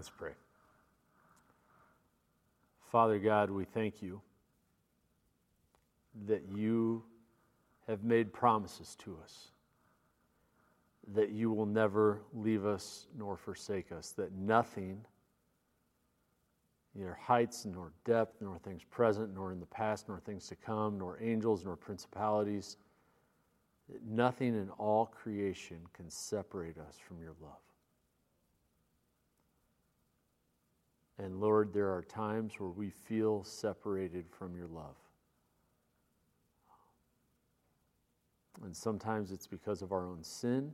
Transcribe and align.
Let's 0.00 0.08
pray. 0.08 0.32
Father 2.90 3.18
God, 3.18 3.50
we 3.50 3.66
thank 3.66 4.00
you 4.00 4.22
that 6.26 6.42
you 6.56 7.02
have 7.86 8.02
made 8.02 8.32
promises 8.32 8.96
to 9.04 9.18
us, 9.22 9.48
that 11.12 11.32
you 11.32 11.52
will 11.52 11.66
never 11.66 12.22
leave 12.32 12.64
us 12.64 13.08
nor 13.18 13.36
forsake 13.36 13.92
us, 13.92 14.12
that 14.12 14.32
nothing, 14.32 15.04
neither 16.94 17.18
heights 17.20 17.66
nor 17.66 17.92
depth, 18.06 18.40
nor 18.40 18.58
things 18.58 18.82
present, 18.90 19.34
nor 19.34 19.52
in 19.52 19.60
the 19.60 19.66
past, 19.66 20.08
nor 20.08 20.18
things 20.18 20.46
to 20.46 20.56
come, 20.56 20.96
nor 20.96 21.18
angels, 21.20 21.62
nor 21.62 21.76
principalities, 21.76 22.78
that 23.90 24.02
nothing 24.06 24.54
in 24.54 24.70
all 24.78 25.04
creation 25.04 25.80
can 25.92 26.08
separate 26.08 26.78
us 26.78 26.96
from 27.06 27.20
your 27.20 27.34
love. 27.42 27.69
And 31.22 31.38
Lord, 31.38 31.74
there 31.74 31.92
are 31.92 32.02
times 32.02 32.54
where 32.58 32.70
we 32.70 32.88
feel 32.88 33.44
separated 33.44 34.24
from 34.30 34.56
your 34.56 34.68
love. 34.68 34.96
And 38.64 38.74
sometimes 38.74 39.30
it's 39.30 39.46
because 39.46 39.82
of 39.82 39.92
our 39.92 40.06
own 40.06 40.22
sin. 40.22 40.72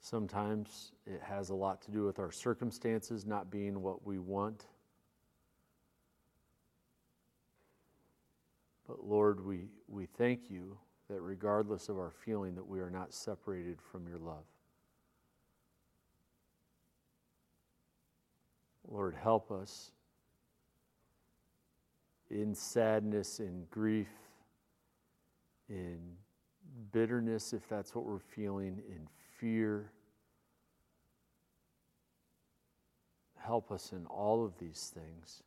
Sometimes 0.00 0.92
it 1.06 1.20
has 1.22 1.50
a 1.50 1.54
lot 1.54 1.82
to 1.82 1.90
do 1.90 2.04
with 2.04 2.18
our 2.18 2.32
circumstances 2.32 3.26
not 3.26 3.50
being 3.50 3.82
what 3.82 4.06
we 4.06 4.18
want. 4.18 4.64
But 8.88 9.04
Lord, 9.04 9.44
we, 9.44 9.68
we 9.86 10.06
thank 10.06 10.48
you 10.48 10.78
that 11.10 11.20
regardless 11.20 11.90
of 11.90 11.98
our 11.98 12.12
feeling 12.24 12.54
that 12.54 12.66
we 12.66 12.80
are 12.80 12.90
not 12.90 13.12
separated 13.12 13.82
from 13.82 14.08
your 14.08 14.18
love. 14.18 14.44
Lord, 18.90 19.14
help 19.14 19.50
us 19.50 19.90
in 22.30 22.54
sadness, 22.54 23.40
in 23.40 23.64
grief, 23.70 24.08
in 25.68 25.98
bitterness, 26.92 27.52
if 27.52 27.68
that's 27.68 27.94
what 27.94 28.04
we're 28.04 28.18
feeling, 28.18 28.82
in 28.88 29.08
fear. 29.38 29.92
Help 33.36 33.70
us 33.70 33.92
in 33.92 34.06
all 34.06 34.44
of 34.44 34.58
these 34.58 34.92
things 34.94 35.42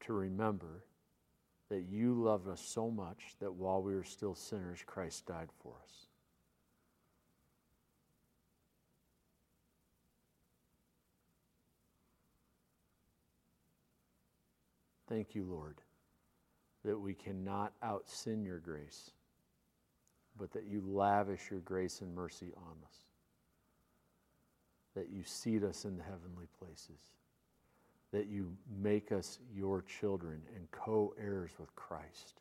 to 0.00 0.12
remember 0.12 0.84
that 1.68 1.82
you 1.82 2.14
loved 2.14 2.48
us 2.48 2.60
so 2.60 2.90
much 2.90 3.34
that 3.40 3.52
while 3.52 3.82
we 3.82 3.94
were 3.94 4.04
still 4.04 4.34
sinners, 4.34 4.82
Christ 4.86 5.26
died 5.26 5.48
for 5.62 5.74
us. 5.84 6.06
Thank 15.08 15.34
you, 15.34 15.44
Lord, 15.44 15.76
that 16.84 16.98
we 16.98 17.14
cannot 17.14 17.72
out 17.82 18.08
sin 18.08 18.44
your 18.44 18.58
grace, 18.58 19.10
but 20.36 20.52
that 20.52 20.64
you 20.64 20.82
lavish 20.84 21.50
your 21.50 21.60
grace 21.60 22.00
and 22.00 22.14
mercy 22.14 22.52
on 22.56 22.76
us, 22.84 22.96
that 24.94 25.08
you 25.10 25.22
seat 25.24 25.62
us 25.62 25.84
in 25.84 25.96
the 25.96 26.02
heavenly 26.02 26.46
places, 26.58 27.12
that 28.12 28.26
you 28.26 28.52
make 28.80 29.12
us 29.12 29.38
your 29.54 29.82
children 29.82 30.40
and 30.54 30.70
co 30.70 31.14
heirs 31.20 31.50
with 31.58 31.74
Christ. 31.76 32.40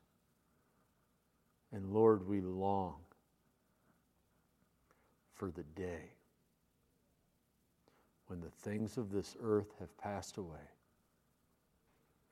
And 1.72 1.94
Lord, 1.94 2.27
we 2.27 2.41
long 2.41 2.95
for 5.33 5.52
the 5.52 5.63
day 5.75 6.13
when 8.27 8.41
the 8.41 8.50
things 8.50 8.97
of 8.97 9.11
this 9.11 9.35
earth 9.41 9.73
have 9.79 9.95
passed 9.97 10.38
away 10.38 10.74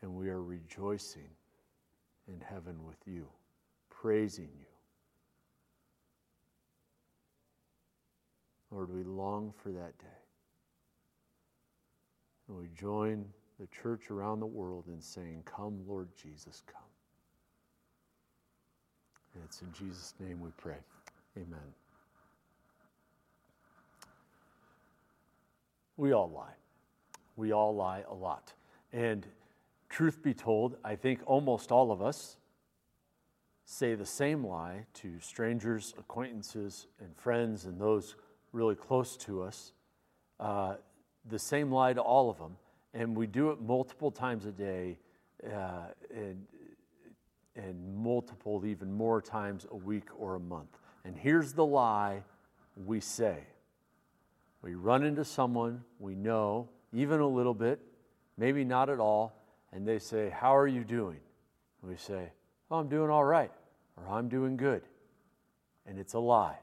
and 0.04 0.14
we 0.14 0.30
are 0.30 0.44
rejoicing 0.44 1.30
in 2.28 2.40
heaven 2.41 2.75
with 2.86 2.97
you, 3.08 3.25
praising 3.90 4.50
you. 4.59 4.66
Lord, 8.69 8.94
we 8.94 9.03
long 9.03 9.53
for 9.63 9.69
that 9.69 9.97
day. 9.97 10.19
And 12.47 12.58
we 12.58 12.68
join 12.78 13.25
the 13.59 13.68
church 13.68 14.12
around 14.12 14.42
the 14.42 14.46
world 14.46 14.86
in 14.88 15.00
saying, 15.00 15.44
Come, 15.46 15.80
Lord 15.88 16.09
Jesus, 16.22 16.63
come. 16.68 16.81
And 19.34 19.44
it's 19.46 19.62
in 19.62 19.72
Jesus' 19.72 20.13
name 20.19 20.42
we 20.42 20.50
pray. 20.58 20.78
Amen. 21.38 21.59
We 25.96 26.12
all 26.12 26.30
lie. 26.30 26.56
We 27.38 27.53
all 27.53 27.74
lie 27.74 28.03
a 28.09 28.13
lot. 28.13 28.52
And 28.92 29.25
truth 29.94 30.24
be 30.24 30.34
told, 30.34 30.76
I 30.84 30.96
think 30.96 31.20
almost 31.28 31.72
all 31.72 31.92
of 31.92 32.02
us 32.02 32.38
say 33.64 33.94
the 33.94 34.06
same 34.06 34.44
lie 34.44 34.88
to 34.96 35.20
strangers, 35.20 35.94
acquaintances, 36.00 36.88
and 37.00 37.16
friends, 37.16 37.66
and 37.66 37.80
those 37.80 38.16
really 38.54 38.74
close 38.74 39.16
to 39.18 39.44
us. 39.44 39.72
Uh, 40.40 40.76
the 41.30 41.38
same 41.38 41.72
lie 41.72 41.94
to 41.94 42.02
all 42.02 42.31
of 42.31 42.40
them. 42.40 42.58
And 42.96 43.16
we 43.16 43.28
do 43.28 43.52
it 43.52 43.62
multiple 43.62 44.09
times 44.09 44.46
a 44.46 44.52
day 44.52 44.98
uh, 45.46 45.86
and, 46.12 46.44
and 47.56 47.96
multiple, 47.96 48.66
even 48.66 48.92
more 48.92 49.22
times 49.22 49.68
a 49.72 49.75
week 49.75 50.10
or 50.18 50.36
a 50.36 50.40
month. 50.40 50.75
And 51.06 51.16
here's 51.16 51.54
the 51.54 51.66
lie 51.66 52.24
we 52.75 53.00
say 53.00 53.38
we 54.64 54.74
run 54.74 55.04
into 55.04 55.24
someone 55.24 55.84
we 56.00 56.16
know, 56.16 56.68
even 56.94 57.20
a 57.20 57.28
little 57.28 57.54
bit, 57.54 57.80
maybe 58.38 58.64
not 58.64 58.90
at 58.90 59.00
all, 59.00 59.43
and 59.73 59.88
they 59.88 60.00
say, 60.00 60.29
How 60.29 60.56
are 60.56 60.67
you 60.67 60.84
doing? 60.84 61.19
And 61.81 61.91
we 61.91 61.97
say, 61.97 62.31
Oh, 62.72 62.78
I'm 62.78 62.88
doing 62.88 63.09
all 63.09 63.23
right, 63.23 63.51
or 63.97 64.07
I'm 64.07 64.29
doing 64.29 64.56
good. 64.56 64.84
And 65.85 66.00
it's 66.00 66.13
a 66.13 66.19
lie. 66.19 66.57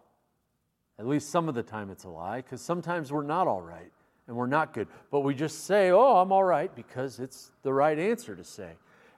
At 0.98 1.06
least 1.06 1.30
some 1.30 1.48
of 1.48 1.54
the 1.54 1.62
time 1.62 1.90
it's 1.90 2.04
a 2.04 2.08
lie, 2.08 2.40
because 2.40 2.60
sometimes 2.60 3.12
we're 3.12 3.22
not 3.22 3.46
all 3.46 3.62
right 3.62 3.90
and 4.26 4.36
we're 4.36 4.46
not 4.46 4.72
good. 4.72 4.86
But 5.10 5.20
we 5.20 5.34
just 5.34 5.64
say, 5.64 5.90
Oh, 5.90 6.18
I'm 6.18 6.32
all 6.32 6.44
right, 6.44 6.74
because 6.74 7.18
it's 7.18 7.50
the 7.62 7.72
right 7.72 7.98
answer 7.98 8.36
to 8.36 8.44
say. 8.44 8.72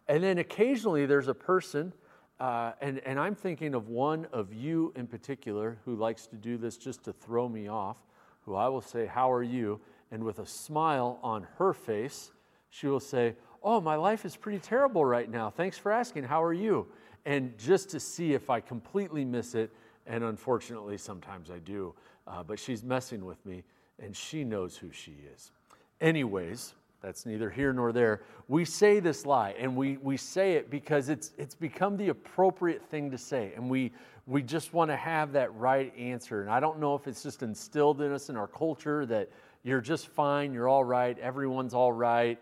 And 0.09 0.25
then 0.25 0.39
occasionally 0.39 1.07
there's 1.07 1.29
a 1.29 1.35
person, 1.35 1.93
uh, 2.41 2.73
and, 2.81 2.99
and 3.01 3.21
I'm 3.21 3.35
thinking 3.35 3.75
of 3.75 3.89
one 3.89 4.27
of 4.33 4.53
you 4.53 4.93
in 4.97 5.07
particular 5.07 5.79
who 5.85 5.95
likes 5.95 6.27
to 6.29 6.37
do 6.37 6.57
this 6.57 6.77
just 6.77 7.05
to 7.05 7.13
throw 7.13 7.49
me 7.49 7.69
off, 7.69 7.99
who 8.45 8.55
I 8.55 8.69
will 8.69 8.81
say, 8.81 9.07
How 9.07 9.31
are 9.31 9.43
you? 9.43 9.81
And 10.11 10.25
with 10.25 10.39
a 10.39 10.47
smile 10.47 11.19
on 11.23 11.47
her 11.59 11.73
face, 11.73 12.33
she 12.71 12.87
will 12.87 13.01
say, 13.01 13.35
Oh, 13.65 13.81
my 13.81 13.95
life 13.95 14.25
is 14.25 14.37
pretty 14.37 14.59
terrible 14.59 15.05
right 15.05 15.31
now. 15.31 15.51
Thanks 15.51 15.79
for 15.79 15.93
asking. 15.93 16.25
How 16.25 16.43
are 16.43 16.53
you? 16.53 16.87
And 17.25 17.57
just 17.59 17.91
to 17.91 18.01
see 18.01 18.35
if 18.35 18.51
I 18.51 18.61
completely 18.61 19.25
miss 19.25 19.55
it, 19.55 19.71
and 20.07 20.25
unfortunately, 20.25 20.99
sometimes 20.99 21.51
I 21.51 21.59
do, 21.59 21.95
uh, 22.27 22.43
but 22.43 22.59
she's 22.59 22.83
messing 22.83 23.25
with 23.25 23.45
me, 23.47 23.63
and 24.01 24.17
she 24.17 24.43
knows 24.43 24.77
who 24.77 24.91
she 24.91 25.17
is. 25.33 25.53
Anyways, 26.01 26.75
that's 27.01 27.25
neither 27.25 27.51
here 27.51 27.73
nor 27.73 27.93
there. 27.93 28.23
We 28.49 28.65
say 28.65 28.99
this 28.99 29.25
lie, 29.25 29.55
and 29.57 29.77
we, 29.77 29.97
we 29.99 30.17
say 30.17 30.55
it 30.55 30.69
because 30.69 31.09
it's, 31.09 31.31
it's 31.39 31.55
become 31.55 31.97
the 31.97 32.09
appropriate 32.09 32.85
thing 32.85 33.13
to 33.13 33.19
say, 33.19 33.53
and 33.55 33.71
we, 33.71 33.93
we 34.27 34.43
just 34.43 34.73
want 34.73 34.91
to 34.91 34.97
have 34.97 35.33
that 35.33 35.55
right 35.55 35.97
answer. 35.97 36.43
And 36.43 36.51
I 36.51 36.59
don't 36.59 36.81
know 36.81 36.97
if 36.97 37.07
it's 37.07 37.23
just 37.23 37.45
instilled 37.45 38.01
in 38.01 38.13
us 38.13 38.29
in 38.29 38.37
our 38.37 38.49
culture 38.49 39.07
that 39.07 39.31
you're 39.63 39.81
just 39.81 40.09
fine, 40.09 40.53
you're 40.53 40.69
all 40.69 40.85
right, 40.85 41.17
everyone's 41.21 41.75
all 41.75 41.93
right. 41.93 42.41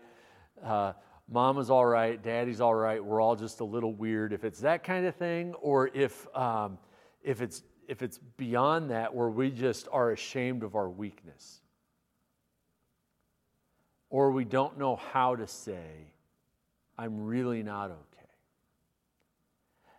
Uh, 0.63 0.93
mama's 1.29 1.69
all 1.69 1.85
right, 1.85 2.21
daddy's 2.21 2.61
all 2.61 2.73
right, 2.73 3.03
we're 3.03 3.21
all 3.21 3.35
just 3.35 3.59
a 3.59 3.65
little 3.65 3.93
weird. 3.93 4.33
If 4.33 4.43
it's 4.43 4.59
that 4.61 4.83
kind 4.83 5.05
of 5.05 5.15
thing, 5.15 5.53
or 5.55 5.89
if, 5.93 6.27
um, 6.35 6.77
if, 7.23 7.41
it's, 7.41 7.63
if 7.87 8.01
it's 8.01 8.19
beyond 8.37 8.91
that, 8.91 9.13
where 9.13 9.29
we 9.29 9.49
just 9.49 9.87
are 9.91 10.11
ashamed 10.11 10.63
of 10.63 10.75
our 10.75 10.89
weakness, 10.89 11.61
or 14.09 14.31
we 14.31 14.43
don't 14.43 14.77
know 14.77 14.95
how 14.95 15.35
to 15.35 15.47
say, 15.47 16.13
I'm 16.97 17.25
really 17.25 17.63
not 17.63 17.91
okay. 17.91 18.11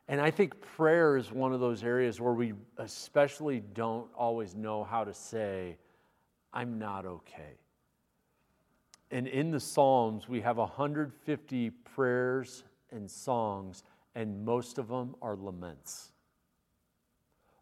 And 0.09 0.21
I 0.21 0.31
think 0.31 0.61
prayer 0.61 1.17
is 1.17 1.33
one 1.33 1.55
of 1.55 1.61
those 1.61 1.83
areas 1.83 2.21
where 2.21 2.35
we 2.35 2.53
especially 2.77 3.63
don't 3.73 4.09
always 4.15 4.55
know 4.55 4.85
how 4.85 5.05
to 5.05 5.15
say, 5.15 5.79
I'm 6.53 6.79
not 6.79 7.07
okay. 7.07 7.59
And 9.13 9.29
in 9.29 9.51
the 9.51 9.61
Psalms, 9.61 10.27
we 10.27 10.41
have 10.41 10.57
150 10.57 11.71
prayers 11.95 12.65
and 12.91 13.09
songs, 13.09 13.85
and 14.15 14.43
most 14.45 14.79
of 14.79 14.89
them 14.89 15.15
are 15.21 15.37
laments. 15.37 16.13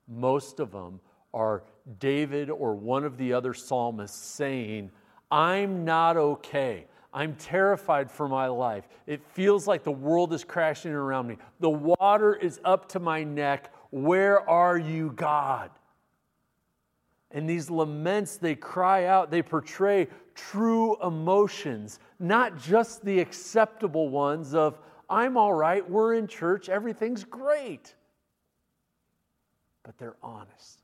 Most 0.06 0.60
of 0.60 0.70
them 0.70 1.00
are 1.34 1.64
David 1.98 2.50
or 2.50 2.74
one 2.74 3.04
of 3.04 3.16
the 3.16 3.32
other 3.32 3.52
psalmists 3.52 4.16
saying, 4.16 4.92
I'm 5.30 5.84
not 5.84 6.16
okay. 6.16 6.86
I'm 7.12 7.34
terrified 7.34 8.10
for 8.10 8.28
my 8.28 8.46
life. 8.46 8.88
It 9.08 9.20
feels 9.32 9.66
like 9.66 9.82
the 9.82 9.90
world 9.90 10.32
is 10.32 10.44
crashing 10.44 10.92
around 10.92 11.26
me. 11.26 11.36
The 11.58 11.70
water 11.70 12.34
is 12.34 12.60
up 12.64 12.88
to 12.90 13.00
my 13.00 13.24
neck. 13.24 13.72
Where 13.90 14.48
are 14.48 14.78
you, 14.78 15.12
God? 15.16 15.70
And 17.32 17.48
these 17.48 17.70
laments, 17.70 18.36
they 18.36 18.54
cry 18.56 19.06
out, 19.06 19.30
they 19.30 19.42
portray 19.42 20.08
true 20.50 20.96
emotions, 21.02 21.98
not 22.18 22.58
just 22.58 23.04
the 23.04 23.20
acceptable 23.20 24.08
ones 24.08 24.54
of, 24.54 24.78
I'm 25.08 25.36
all 25.36 25.52
right, 25.52 25.88
we're 25.88 26.14
in 26.14 26.26
church, 26.26 26.68
everything's 26.68 27.24
great. 27.24 27.94
But 29.82 29.98
they're 29.98 30.16
honest. 30.22 30.82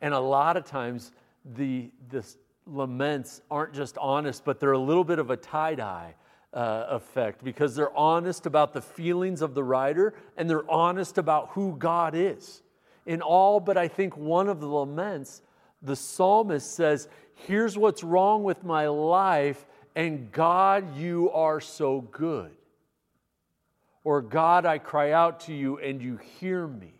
And 0.00 0.14
a 0.14 0.20
lot 0.20 0.56
of 0.56 0.64
times, 0.64 1.12
the, 1.44 1.90
the 2.08 2.24
laments 2.66 3.42
aren't 3.50 3.74
just 3.74 3.98
honest, 3.98 4.44
but 4.44 4.60
they're 4.60 4.72
a 4.72 4.78
little 4.78 5.04
bit 5.04 5.18
of 5.18 5.30
a 5.30 5.36
tie 5.36 5.74
dye. 5.74 6.14
Uh, 6.52 6.84
effect 6.90 7.44
because 7.44 7.76
they're 7.76 7.96
honest 7.96 8.44
about 8.44 8.72
the 8.72 8.82
feelings 8.82 9.40
of 9.40 9.54
the 9.54 9.62
writer 9.62 10.14
and 10.36 10.50
they're 10.50 10.68
honest 10.68 11.16
about 11.16 11.50
who 11.50 11.76
God 11.78 12.12
is. 12.16 12.62
In 13.06 13.22
all 13.22 13.60
but 13.60 13.76
I 13.76 13.86
think 13.86 14.16
one 14.16 14.48
of 14.48 14.58
the 14.58 14.66
laments, 14.66 15.42
the 15.82 15.96
psalmist 15.96 16.74
says, 16.74 17.08
Here's 17.34 17.78
what's 17.78 18.04
wrong 18.04 18.44
with 18.44 18.64
my 18.64 18.88
life, 18.88 19.64
and 19.94 20.30
God, 20.30 20.96
you 20.96 21.30
are 21.30 21.60
so 21.60 22.02
good. 22.02 22.52
Or, 24.04 24.20
God, 24.20 24.66
I 24.66 24.78
cry 24.78 25.12
out 25.12 25.40
to 25.40 25.54
you, 25.54 25.78
and 25.78 26.02
you 26.02 26.18
hear 26.38 26.66
me. 26.66 26.94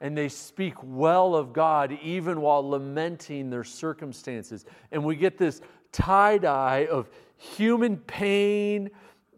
And 0.00 0.16
they 0.16 0.28
speak 0.28 0.74
well 0.82 1.34
of 1.34 1.52
God 1.52 1.98
even 2.02 2.40
while 2.40 2.68
lamenting 2.68 3.48
their 3.48 3.64
circumstances. 3.64 4.66
And 4.92 5.04
we 5.04 5.16
get 5.16 5.38
this 5.38 5.60
tie 5.92 6.38
dye 6.38 6.86
of 6.90 7.08
human 7.36 7.96
pain 7.96 8.90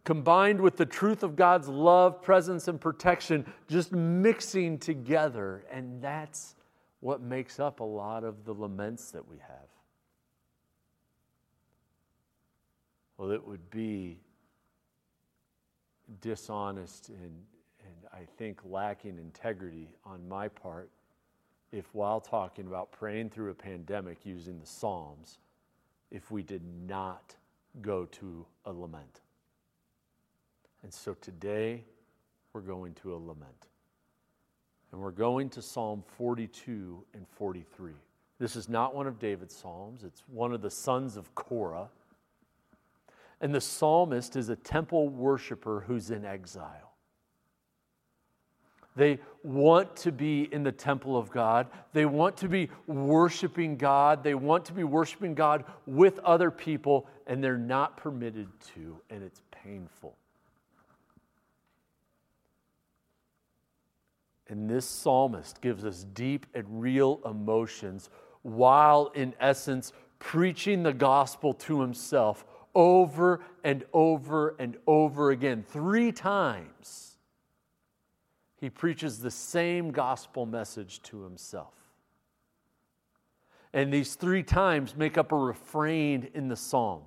combined 0.04 0.60
with 0.60 0.76
the 0.76 0.86
truth 0.86 1.22
of 1.22 1.36
God's 1.36 1.68
love, 1.68 2.22
presence, 2.22 2.68
and 2.68 2.80
protection 2.80 3.44
just 3.68 3.92
mixing 3.92 4.78
together. 4.78 5.64
And 5.70 6.02
that's 6.02 6.55
what 7.06 7.22
makes 7.22 7.60
up 7.60 7.78
a 7.78 7.84
lot 7.84 8.24
of 8.24 8.44
the 8.44 8.52
laments 8.52 9.12
that 9.12 9.28
we 9.28 9.36
have. 9.38 9.68
Well, 13.16 13.30
it 13.30 13.46
would 13.46 13.70
be 13.70 14.18
dishonest 16.20 17.10
and, 17.10 17.20
and 17.20 17.94
I 18.12 18.26
think 18.38 18.58
lacking 18.64 19.18
integrity 19.18 19.88
on 20.04 20.28
my 20.28 20.48
part 20.48 20.90
if, 21.70 21.84
while 21.92 22.20
talking 22.20 22.66
about 22.66 22.90
praying 22.90 23.30
through 23.30 23.52
a 23.52 23.54
pandemic 23.54 24.18
using 24.24 24.58
the 24.58 24.66
Psalms, 24.66 25.38
if 26.10 26.32
we 26.32 26.42
did 26.42 26.62
not 26.88 27.36
go 27.82 28.06
to 28.06 28.44
a 28.64 28.72
lament. 28.72 29.20
And 30.82 30.92
so 30.92 31.14
today, 31.14 31.84
we're 32.52 32.62
going 32.62 32.94
to 32.94 33.14
a 33.14 33.16
lament. 33.16 33.68
And 34.96 35.04
we're 35.04 35.10
going 35.10 35.50
to 35.50 35.60
Psalm 35.60 36.02
42 36.16 37.04
and 37.12 37.28
43. 37.28 37.92
This 38.38 38.56
is 38.56 38.66
not 38.66 38.94
one 38.94 39.06
of 39.06 39.18
David's 39.18 39.54
Psalms, 39.54 40.04
it's 40.04 40.22
one 40.26 40.54
of 40.54 40.62
the 40.62 40.70
sons 40.70 41.18
of 41.18 41.34
Korah. 41.34 41.90
And 43.42 43.54
the 43.54 43.60
psalmist 43.60 44.36
is 44.36 44.48
a 44.48 44.56
temple 44.56 45.10
worshiper 45.10 45.84
who's 45.86 46.10
in 46.10 46.24
exile. 46.24 46.94
They 48.96 49.18
want 49.42 49.94
to 49.96 50.12
be 50.12 50.48
in 50.50 50.62
the 50.62 50.72
temple 50.72 51.18
of 51.18 51.30
God. 51.30 51.66
They 51.92 52.06
want 52.06 52.38
to 52.38 52.48
be 52.48 52.70
worshiping 52.86 53.76
God. 53.76 54.24
They 54.24 54.34
want 54.34 54.64
to 54.64 54.72
be 54.72 54.84
worshiping 54.84 55.34
God 55.34 55.66
with 55.86 56.18
other 56.20 56.50
people, 56.50 57.06
and 57.26 57.44
they're 57.44 57.58
not 57.58 57.98
permitted 57.98 58.48
to, 58.74 58.96
and 59.10 59.22
it's 59.22 59.42
painful. 59.50 60.16
And 64.48 64.70
this 64.70 64.86
psalmist 64.86 65.60
gives 65.60 65.84
us 65.84 66.04
deep 66.14 66.46
and 66.54 66.64
real 66.80 67.20
emotions 67.24 68.10
while, 68.42 69.10
in 69.14 69.34
essence, 69.40 69.92
preaching 70.18 70.82
the 70.82 70.92
gospel 70.92 71.52
to 71.52 71.80
himself 71.80 72.44
over 72.74 73.40
and 73.64 73.84
over 73.92 74.54
and 74.58 74.76
over 74.86 75.30
again. 75.30 75.64
Three 75.66 76.12
times, 76.12 77.16
he 78.60 78.70
preaches 78.70 79.18
the 79.18 79.30
same 79.30 79.90
gospel 79.90 80.46
message 80.46 81.02
to 81.02 81.22
himself. 81.22 81.74
And 83.72 83.92
these 83.92 84.14
three 84.14 84.42
times 84.42 84.96
make 84.96 85.18
up 85.18 85.32
a 85.32 85.36
refrain 85.36 86.28
in 86.34 86.48
the 86.48 86.56
psalm. 86.56 87.02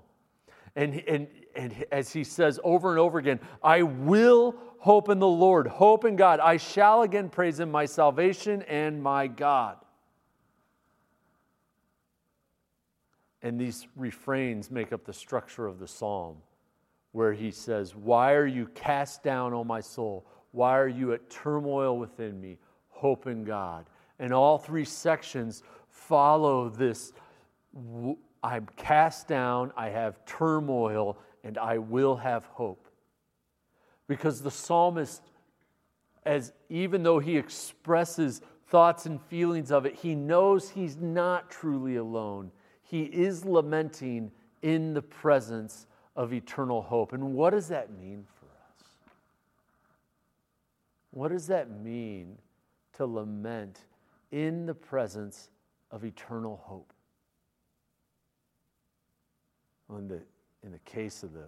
And, 0.75 1.01
and, 1.07 1.27
and 1.55 1.85
as 1.91 2.13
he 2.13 2.23
says 2.23 2.59
over 2.63 2.91
and 2.91 2.99
over 2.99 3.17
again, 3.17 3.39
I 3.63 3.81
will 3.83 4.55
hope 4.79 5.09
in 5.09 5.19
the 5.19 5.27
Lord, 5.27 5.67
hope 5.67 6.05
in 6.05 6.15
God. 6.15 6.39
I 6.39 6.57
shall 6.57 7.03
again 7.03 7.29
praise 7.29 7.59
him, 7.59 7.71
my 7.71 7.85
salvation 7.85 8.61
and 8.63 9.01
my 9.01 9.27
God. 9.27 9.77
And 13.41 13.59
these 13.59 13.87
refrains 13.95 14.69
make 14.69 14.91
up 14.91 15.05
the 15.05 15.13
structure 15.13 15.65
of 15.65 15.79
the 15.79 15.87
psalm, 15.87 16.37
where 17.13 17.31
he 17.31 17.51
says, 17.51 17.95
Why 17.95 18.33
are 18.33 18.47
you 18.47 18.67
cast 18.67 19.23
down, 19.23 19.53
O 19.53 19.63
my 19.63 19.79
soul? 19.79 20.25
Why 20.51 20.77
are 20.77 20.87
you 20.87 21.13
at 21.13 21.29
turmoil 21.29 21.97
within 21.97 22.41
me? 22.41 22.57
Hope 22.89 23.27
in 23.27 23.43
God. 23.43 23.85
And 24.17 24.33
all 24.33 24.57
three 24.57 24.83
sections 24.83 25.63
follow 25.89 26.69
this 26.69 27.13
I'm 28.41 28.67
cast 28.77 29.27
down, 29.27 29.71
I 29.75 29.89
have 29.89 30.25
turmoil, 30.25 31.17
and 31.43 31.57
I 31.57 31.77
will 31.77 32.15
have 32.15 32.45
hope. 32.45 32.88
Because 34.09 34.41
the 34.41 34.51
psalmist, 34.51 35.21
as 36.25 36.51
even 36.67 37.03
though 37.03 37.19
he 37.19 37.37
expresses 37.37 38.41
thoughts 38.67 39.05
and 39.05 39.21
feelings 39.21 39.71
of 39.71 39.85
it, 39.85 39.95
he 39.95 40.15
knows 40.15 40.71
he's 40.71 40.97
not 40.97 41.49
truly 41.49 41.95
alone 41.95 42.51
he 42.89 43.03
is 43.03 43.45
lamenting 43.45 44.31
in 44.63 44.95
the 44.95 45.01
presence 45.01 45.85
of 46.15 46.33
eternal 46.33 46.81
hope. 46.81 47.13
And 47.13 47.35
what 47.35 47.51
does 47.51 47.67
that 47.67 47.91
mean 47.95 48.25
for 48.39 48.45
us? 48.45 48.87
What 51.11 51.31
does 51.31 51.45
that 51.47 51.69
mean 51.69 52.35
to 52.93 53.05
lament 53.05 53.81
in 54.31 54.65
the 54.65 54.73
presence 54.73 55.49
of 55.91 56.03
eternal 56.03 56.59
hope? 56.63 56.91
In, 59.95 60.07
the, 60.07 60.21
in 60.63 60.71
the 60.71 60.79
case 60.79 61.21
of 61.21 61.31
the, 61.33 61.45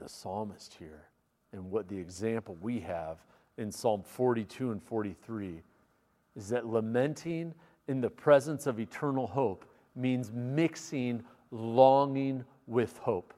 the 0.00 0.08
psalmist 0.08 0.74
here, 0.78 1.04
and 1.52 1.70
what 1.70 1.88
the 1.88 1.96
example 1.96 2.56
we 2.60 2.80
have 2.80 3.18
in 3.58 3.70
Psalm 3.70 4.02
42 4.02 4.72
and 4.72 4.82
43 4.82 5.62
is 6.36 6.48
that 6.48 6.66
lamenting 6.66 7.54
in 7.86 8.00
the 8.00 8.10
presence 8.10 8.66
of 8.66 8.80
eternal 8.80 9.26
hope 9.26 9.64
means 9.94 10.32
mixing 10.32 11.22
longing 11.50 12.44
with 12.66 12.96
hope. 12.98 13.34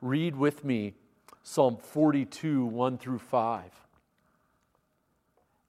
Read 0.00 0.36
with 0.36 0.64
me 0.64 0.94
Psalm 1.42 1.76
42, 1.76 2.64
1 2.66 2.98
through 2.98 3.18
5. 3.18 3.64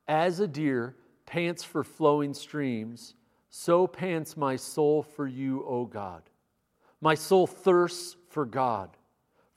As 0.07 0.39
a 0.39 0.47
deer 0.47 0.95
pants 1.25 1.63
for 1.63 1.83
flowing 1.83 2.33
streams, 2.33 3.15
so 3.49 3.87
pants 3.87 4.37
my 4.37 4.55
soul 4.55 5.01
for 5.01 5.27
you, 5.27 5.65
O 5.65 5.85
God. 5.85 6.23
My 6.99 7.15
soul 7.15 7.47
thirsts 7.47 8.15
for 8.29 8.45
God, 8.45 8.89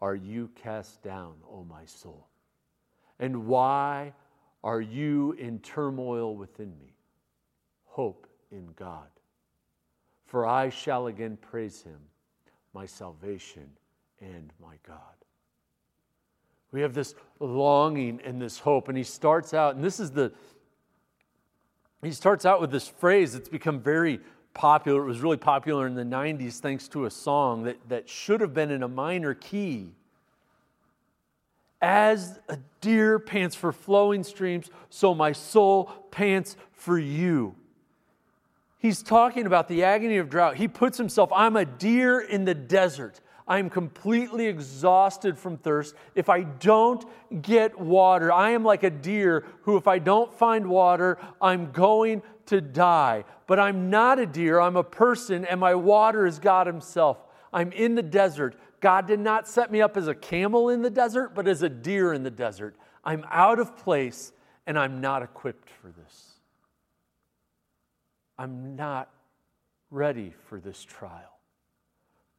are 0.00 0.14
you 0.14 0.50
cast 0.54 1.02
down, 1.02 1.34
O 1.50 1.64
my 1.64 1.84
soul? 1.84 2.26
And 3.18 3.46
why 3.46 4.14
are 4.64 4.80
you 4.80 5.32
in 5.32 5.58
turmoil 5.58 6.34
within 6.36 6.70
me? 6.78 6.90
hope 7.90 8.26
in 8.50 8.68
God. 8.76 9.08
For 10.26 10.46
I 10.46 10.68
shall 10.68 11.08
again 11.08 11.36
praise 11.40 11.82
him, 11.82 11.98
my 12.72 12.86
salvation 12.86 13.68
and 14.20 14.52
my 14.62 14.76
God. 14.86 14.96
We 16.72 16.82
have 16.82 16.94
this 16.94 17.14
longing 17.40 18.20
and 18.24 18.40
this 18.40 18.60
hope. 18.60 18.88
And 18.88 18.96
he 18.96 19.02
starts 19.02 19.52
out, 19.52 19.74
and 19.74 19.82
this 19.82 19.98
is 19.98 20.12
the, 20.12 20.32
he 22.02 22.12
starts 22.12 22.46
out 22.46 22.60
with 22.60 22.70
this 22.70 22.86
phrase 22.86 23.32
that's 23.32 23.48
become 23.48 23.80
very 23.80 24.20
popular. 24.54 25.02
It 25.02 25.06
was 25.06 25.20
really 25.20 25.36
popular 25.36 25.86
in 25.86 25.94
the 25.94 26.04
90s 26.04 26.58
thanks 26.58 26.88
to 26.88 27.04
a 27.04 27.10
song 27.10 27.64
that, 27.64 27.76
that 27.88 28.08
should 28.08 28.40
have 28.40 28.54
been 28.54 28.70
in 28.70 28.82
a 28.82 28.88
minor 28.88 29.34
key. 29.34 29.92
As 31.82 32.38
a 32.48 32.58
deer 32.80 33.18
pants 33.18 33.56
for 33.56 33.72
flowing 33.72 34.22
streams, 34.22 34.70
so 34.90 35.14
my 35.14 35.32
soul 35.32 35.90
pants 36.10 36.56
for 36.72 36.98
you. 36.98 37.54
he's 38.78 39.02
talking 39.02 39.46
about 39.46 39.68
the 39.68 39.84
agony 39.84 40.16
of 40.16 40.30
drought. 40.30 40.56
He 40.56 40.68
puts 40.68 40.96
himself, 40.96 41.30
I'm 41.34 41.56
a 41.56 41.64
deer 41.64 42.20
in 42.20 42.44
the 42.44 42.54
desert. 42.54 43.20
I'm 43.50 43.68
completely 43.68 44.46
exhausted 44.46 45.36
from 45.36 45.56
thirst. 45.56 45.96
If 46.14 46.28
I 46.28 46.42
don't 46.42 47.04
get 47.42 47.80
water, 47.80 48.30
I 48.30 48.50
am 48.50 48.62
like 48.62 48.84
a 48.84 48.90
deer 48.90 49.44
who, 49.62 49.76
if 49.76 49.88
I 49.88 49.98
don't 49.98 50.32
find 50.32 50.68
water, 50.68 51.18
I'm 51.42 51.72
going 51.72 52.22
to 52.46 52.60
die. 52.60 53.24
But 53.48 53.58
I'm 53.58 53.90
not 53.90 54.20
a 54.20 54.26
deer, 54.26 54.60
I'm 54.60 54.76
a 54.76 54.84
person, 54.84 55.44
and 55.44 55.58
my 55.58 55.74
water 55.74 56.26
is 56.26 56.38
God 56.38 56.68
Himself. 56.68 57.18
I'm 57.52 57.72
in 57.72 57.96
the 57.96 58.04
desert. 58.04 58.54
God 58.78 59.08
did 59.08 59.18
not 59.18 59.48
set 59.48 59.72
me 59.72 59.82
up 59.82 59.96
as 59.96 60.06
a 60.06 60.14
camel 60.14 60.68
in 60.68 60.82
the 60.82 60.88
desert, 60.88 61.34
but 61.34 61.48
as 61.48 61.64
a 61.64 61.68
deer 61.68 62.12
in 62.12 62.22
the 62.22 62.30
desert. 62.30 62.76
I'm 63.02 63.24
out 63.32 63.58
of 63.58 63.76
place, 63.76 64.32
and 64.64 64.78
I'm 64.78 65.00
not 65.00 65.24
equipped 65.24 65.70
for 65.82 65.88
this. 65.88 66.34
I'm 68.38 68.76
not 68.76 69.10
ready 69.90 70.34
for 70.46 70.60
this 70.60 70.84
trial. 70.84 71.39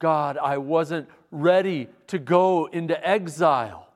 God, 0.01 0.37
I 0.37 0.57
wasn't 0.57 1.07
ready 1.31 1.87
to 2.07 2.19
go 2.19 2.65
into 2.65 3.07
exile. 3.07 3.87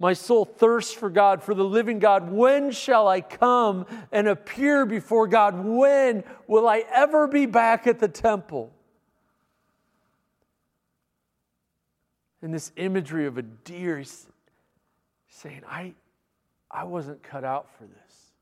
My 0.00 0.14
soul 0.14 0.46
thirsts 0.46 0.94
for 0.94 1.10
God, 1.10 1.42
for 1.42 1.54
the 1.54 1.62
living 1.62 1.98
God. 1.98 2.32
When 2.32 2.70
shall 2.70 3.06
I 3.06 3.20
come 3.20 3.84
and 4.10 4.26
appear 4.26 4.86
before 4.86 5.28
God? 5.28 5.62
When 5.62 6.24
will 6.46 6.66
I 6.66 6.84
ever 6.90 7.28
be 7.28 7.44
back 7.44 7.86
at 7.86 8.00
the 8.00 8.08
temple? 8.08 8.72
And 12.40 12.52
this 12.52 12.72
imagery 12.76 13.26
of 13.26 13.36
a 13.36 13.42
deer, 13.42 13.98
he's 13.98 14.26
saying, 15.28 15.60
I, 15.68 15.92
I 16.70 16.84
wasn't 16.84 17.22
cut 17.22 17.44
out 17.44 17.68
for 17.76 17.84
this. 17.84 18.32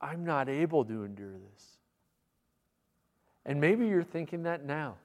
I'm 0.00 0.24
not 0.24 0.48
able 0.48 0.82
to 0.86 1.04
endure 1.04 1.32
this. 1.32 1.77
And 3.48 3.58
maybe 3.58 3.86
you're 3.86 4.04
thinking 4.04 4.42
that 4.42 4.66
now. 4.66 4.96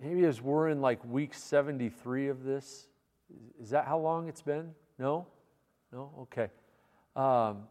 Maybe 0.00 0.24
as 0.24 0.42
we're 0.42 0.68
in 0.68 0.80
like 0.80 0.98
week 1.04 1.32
73 1.32 2.28
of 2.28 2.42
this, 2.42 2.88
is 3.62 3.70
that 3.70 3.86
how 3.86 3.98
long 3.98 4.28
it's 4.28 4.42
been? 4.42 4.74
No? 4.98 5.28
No? 5.92 6.10
Okay. 6.22 6.48
Um, 7.14 7.68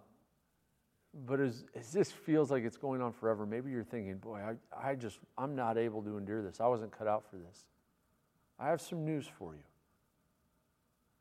but 1.28 1.42
as, 1.42 1.66
as 1.76 1.92
this 1.92 2.12
feels 2.12 2.50
like 2.50 2.64
it's 2.64 2.78
going 2.78 3.02
on 3.02 3.12
forever, 3.12 3.46
maybe 3.46 3.72
you're 3.72 3.84
thinking, 3.84 4.16
boy, 4.18 4.40
I, 4.40 4.92
I 4.92 4.96
just, 4.96 5.20
I'm 5.38 5.54
not 5.54 5.78
able 5.78 6.02
to 6.04 6.18
endure 6.18 6.42
this. 6.42 6.62
I 6.62 6.68
wasn't 6.68 6.98
cut 6.98 7.08
out 7.08 7.26
for 7.30 7.36
this. 7.36 7.66
I 8.58 8.70
have 8.70 8.80
some 8.80 9.06
news 9.06 9.28
for 9.38 9.54
you. 9.54 9.64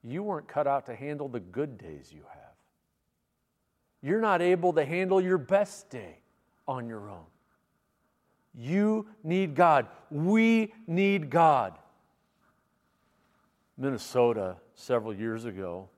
You 0.04 0.22
weren't 0.22 0.46
cut 0.46 0.68
out 0.68 0.86
to 0.86 0.94
handle 0.94 1.26
the 1.26 1.40
good 1.40 1.78
days 1.78 2.12
you 2.14 2.22
have. 2.32 2.52
You're 4.02 4.20
not 4.20 4.40
able 4.40 4.72
to 4.74 4.84
handle 4.84 5.20
your 5.20 5.38
best 5.38 5.90
day 5.90 6.18
on 6.68 6.86
your 6.86 7.10
own. 7.10 7.24
You 8.54 9.06
need 9.24 9.54
God. 9.54 9.86
We 10.10 10.72
need 10.86 11.30
God. 11.30 11.78
Minnesota, 13.76 14.56
several 14.74 15.14
years 15.14 15.44
ago, 15.44 15.88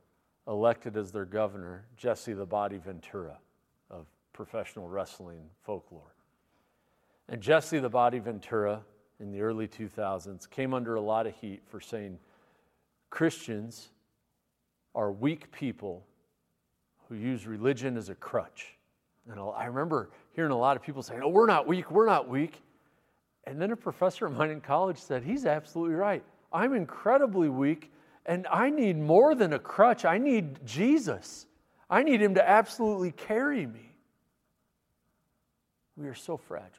elected 0.46 0.96
as 0.96 1.10
their 1.10 1.24
governor 1.24 1.86
Jesse 1.96 2.32
the 2.32 2.46
Body 2.46 2.78
Ventura 2.78 3.38
of 3.90 4.06
professional 4.32 4.88
wrestling 4.88 5.40
folklore. 5.62 6.14
And 7.28 7.40
Jesse 7.40 7.78
the 7.78 7.88
Body 7.88 8.18
Ventura 8.18 8.82
in 9.20 9.30
the 9.30 9.40
early 9.40 9.68
2000s 9.68 10.48
came 10.48 10.74
under 10.74 10.94
a 10.94 11.00
lot 11.00 11.26
of 11.26 11.34
heat 11.36 11.62
for 11.66 11.80
saying 11.80 12.18
Christians 13.10 13.90
are 14.94 15.12
weak 15.12 15.50
people 15.52 16.06
who 17.08 17.14
use 17.14 17.46
religion 17.46 17.96
as 17.96 18.08
a 18.08 18.14
crutch. 18.14 18.76
And 19.28 19.38
I 19.38 19.66
remember 19.66 20.10
hearing 20.32 20.52
a 20.52 20.58
lot 20.58 20.76
of 20.76 20.82
people 20.82 21.02
saying, 21.02 21.20
Oh, 21.22 21.28
we're 21.28 21.46
not 21.46 21.66
weak, 21.66 21.90
we're 21.90 22.06
not 22.06 22.28
weak. 22.28 22.60
And 23.44 23.60
then 23.60 23.70
a 23.72 23.76
professor 23.76 24.26
of 24.26 24.36
mine 24.36 24.50
in 24.50 24.60
college 24.60 24.98
said, 24.98 25.22
He's 25.22 25.46
absolutely 25.46 25.94
right. 25.94 26.22
I'm 26.52 26.74
incredibly 26.74 27.48
weak, 27.48 27.92
and 28.26 28.46
I 28.50 28.70
need 28.70 28.98
more 28.98 29.34
than 29.34 29.52
a 29.52 29.58
crutch. 29.58 30.04
I 30.04 30.18
need 30.18 30.64
Jesus. 30.66 31.46
I 31.88 32.02
need 32.02 32.20
Him 32.20 32.34
to 32.34 32.48
absolutely 32.48 33.12
carry 33.12 33.66
me. 33.66 33.92
We 35.96 36.06
are 36.08 36.14
so 36.14 36.36
fragile. 36.36 36.70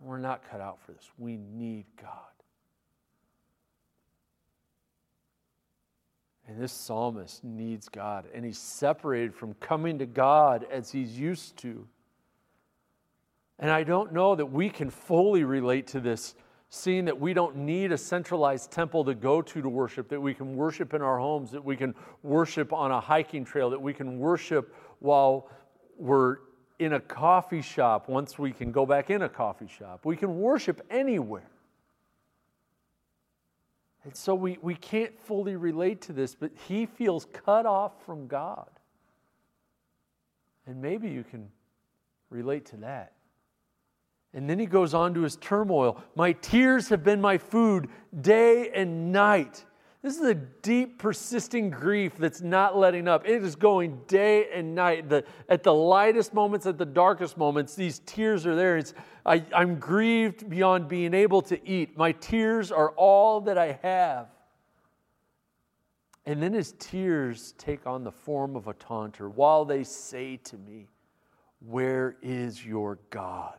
We're 0.00 0.18
not 0.18 0.42
cut 0.50 0.60
out 0.60 0.78
for 0.84 0.92
this. 0.92 1.08
We 1.18 1.36
need 1.36 1.86
God. 2.00 2.35
And 6.48 6.60
this 6.60 6.72
psalmist 6.72 7.42
needs 7.42 7.88
God, 7.88 8.26
and 8.32 8.44
he's 8.44 8.58
separated 8.58 9.34
from 9.34 9.54
coming 9.54 9.98
to 9.98 10.06
God 10.06 10.64
as 10.70 10.90
he's 10.92 11.18
used 11.18 11.56
to. 11.58 11.86
And 13.58 13.70
I 13.70 13.82
don't 13.82 14.12
know 14.12 14.34
that 14.36 14.46
we 14.46 14.70
can 14.70 14.90
fully 14.90 15.42
relate 15.42 15.88
to 15.88 16.00
this, 16.00 16.34
seeing 16.68 17.06
that 17.06 17.18
we 17.18 17.34
don't 17.34 17.56
need 17.56 17.90
a 17.90 17.98
centralized 17.98 18.70
temple 18.70 19.04
to 19.06 19.14
go 19.14 19.42
to 19.42 19.62
to 19.62 19.68
worship, 19.68 20.08
that 20.10 20.20
we 20.20 20.34
can 20.34 20.54
worship 20.54 20.94
in 20.94 21.02
our 21.02 21.18
homes, 21.18 21.50
that 21.50 21.64
we 21.64 21.76
can 21.76 21.94
worship 22.22 22.72
on 22.72 22.92
a 22.92 23.00
hiking 23.00 23.44
trail, 23.44 23.70
that 23.70 23.80
we 23.80 23.92
can 23.92 24.18
worship 24.18 24.72
while 25.00 25.48
we're 25.98 26.36
in 26.78 26.92
a 26.92 27.00
coffee 27.00 27.62
shop 27.62 28.08
once 28.08 28.38
we 28.38 28.52
can 28.52 28.70
go 28.70 28.84
back 28.84 29.10
in 29.10 29.22
a 29.22 29.28
coffee 29.28 29.68
shop. 29.68 30.04
We 30.04 30.16
can 30.16 30.38
worship 30.38 30.82
anywhere. 30.90 31.50
And 34.06 34.14
so 34.14 34.36
we, 34.36 34.56
we 34.62 34.76
can't 34.76 35.18
fully 35.18 35.56
relate 35.56 36.00
to 36.02 36.12
this, 36.12 36.36
but 36.36 36.52
he 36.68 36.86
feels 36.86 37.26
cut 37.32 37.66
off 37.66 38.04
from 38.06 38.28
God. 38.28 38.70
And 40.64 40.80
maybe 40.80 41.08
you 41.08 41.24
can 41.24 41.48
relate 42.30 42.66
to 42.66 42.76
that. 42.76 43.14
And 44.32 44.48
then 44.48 44.60
he 44.60 44.66
goes 44.66 44.94
on 44.94 45.12
to 45.14 45.22
his 45.22 45.34
turmoil. 45.34 46.00
My 46.14 46.34
tears 46.34 46.88
have 46.90 47.02
been 47.02 47.20
my 47.20 47.36
food 47.36 47.88
day 48.20 48.70
and 48.72 49.10
night. 49.10 49.64
This 50.06 50.18
is 50.18 50.28
a 50.28 50.34
deep, 50.34 51.00
persisting 51.00 51.68
grief 51.68 52.16
that's 52.16 52.40
not 52.40 52.78
letting 52.78 53.08
up. 53.08 53.26
It 53.26 53.42
is 53.42 53.56
going 53.56 54.02
day 54.06 54.46
and 54.54 54.72
night. 54.72 55.08
The, 55.08 55.24
at 55.48 55.64
the 55.64 55.74
lightest 55.74 56.32
moments, 56.32 56.64
at 56.64 56.78
the 56.78 56.86
darkest 56.86 57.36
moments, 57.36 57.74
these 57.74 57.98
tears 58.06 58.46
are 58.46 58.54
there. 58.54 58.76
It's, 58.76 58.94
I, 59.26 59.44
I'm 59.52 59.80
grieved 59.80 60.48
beyond 60.48 60.86
being 60.86 61.12
able 61.12 61.42
to 61.42 61.68
eat. 61.68 61.98
My 61.98 62.12
tears 62.12 62.70
are 62.70 62.90
all 62.90 63.40
that 63.40 63.58
I 63.58 63.80
have. 63.82 64.28
And 66.24 66.40
then 66.40 66.52
his 66.52 66.74
tears 66.78 67.54
take 67.58 67.84
on 67.84 68.04
the 68.04 68.12
form 68.12 68.54
of 68.54 68.68
a 68.68 68.74
taunter 68.74 69.28
while 69.28 69.64
they 69.64 69.82
say 69.82 70.36
to 70.36 70.56
me, 70.56 70.86
Where 71.58 72.14
is 72.22 72.64
your 72.64 73.00
God? 73.10 73.58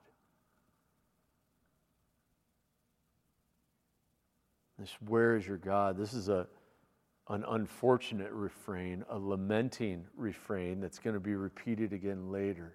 This, 4.79 4.95
where 5.07 5.35
is 5.35 5.47
your 5.47 5.57
God? 5.57 5.97
This 5.97 6.13
is 6.13 6.29
a, 6.29 6.47
an 7.29 7.43
unfortunate 7.47 8.31
refrain, 8.31 9.03
a 9.09 9.17
lamenting 9.17 10.05
refrain 10.15 10.79
that's 10.79 10.99
going 10.99 11.15
to 11.15 11.19
be 11.19 11.35
repeated 11.35 11.93
again 11.93 12.31
later. 12.31 12.73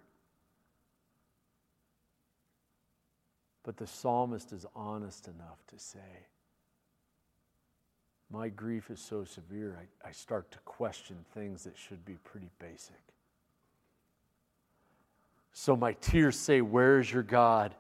But 3.63 3.77
the 3.77 3.87
psalmist 3.87 4.53
is 4.53 4.67
honest 4.75 5.29
enough 5.29 5.65
to 5.69 5.79
say, 5.79 6.27
My 8.31 8.49
grief 8.49 8.91
is 8.91 9.01
so 9.01 9.25
severe, 9.25 9.79
I, 10.05 10.09
I 10.09 10.13
start 10.13 10.51
to 10.51 10.59
question 10.61 11.25
things 11.33 11.63
that 11.65 11.79
should 11.79 12.05
be 12.05 12.15
pretty 12.25 12.51
basic. 12.59 12.97
So 15.53 15.77
my 15.77 15.93
tears 15.95 16.37
say, 16.37 16.61
Where 16.61 16.99
is 16.99 17.13
your 17.13 17.23
God? 17.23 17.77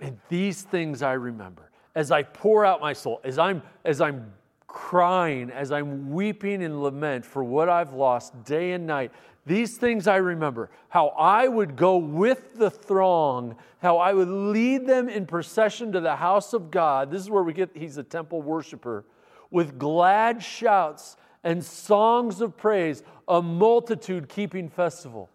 And 0.00 0.18
these 0.28 0.62
things 0.62 1.00
I 1.00 1.12
remember 1.12 1.71
as 1.94 2.10
I 2.10 2.22
pour 2.22 2.64
out 2.64 2.80
my 2.80 2.92
soul, 2.92 3.20
as 3.24 3.38
I'm, 3.38 3.62
as 3.84 4.00
I'm 4.00 4.32
crying, 4.66 5.50
as 5.50 5.70
I'm 5.70 6.10
weeping 6.12 6.62
and 6.62 6.82
lament 6.82 7.24
for 7.24 7.44
what 7.44 7.68
I've 7.68 7.92
lost 7.92 8.44
day 8.44 8.72
and 8.72 8.86
night, 8.86 9.12
these 9.44 9.76
things 9.76 10.06
I 10.06 10.16
remember 10.16 10.70
how 10.88 11.08
I 11.08 11.48
would 11.48 11.76
go 11.76 11.96
with 11.96 12.54
the 12.54 12.70
throng, 12.70 13.56
how 13.80 13.98
I 13.98 14.12
would 14.12 14.28
lead 14.28 14.86
them 14.86 15.08
in 15.08 15.26
procession 15.26 15.92
to 15.92 16.00
the 16.00 16.16
house 16.16 16.52
of 16.52 16.70
God. 16.70 17.10
This 17.10 17.22
is 17.22 17.30
where 17.30 17.42
we 17.42 17.52
get, 17.52 17.70
he's 17.74 17.98
a 17.98 18.04
temple 18.04 18.40
worshiper, 18.40 19.04
with 19.50 19.78
glad 19.78 20.42
shouts 20.42 21.16
and 21.44 21.62
songs 21.62 22.40
of 22.40 22.56
praise, 22.56 23.02
a 23.26 23.42
multitude 23.42 24.28
keeping 24.28 24.68
festival. 24.68 25.28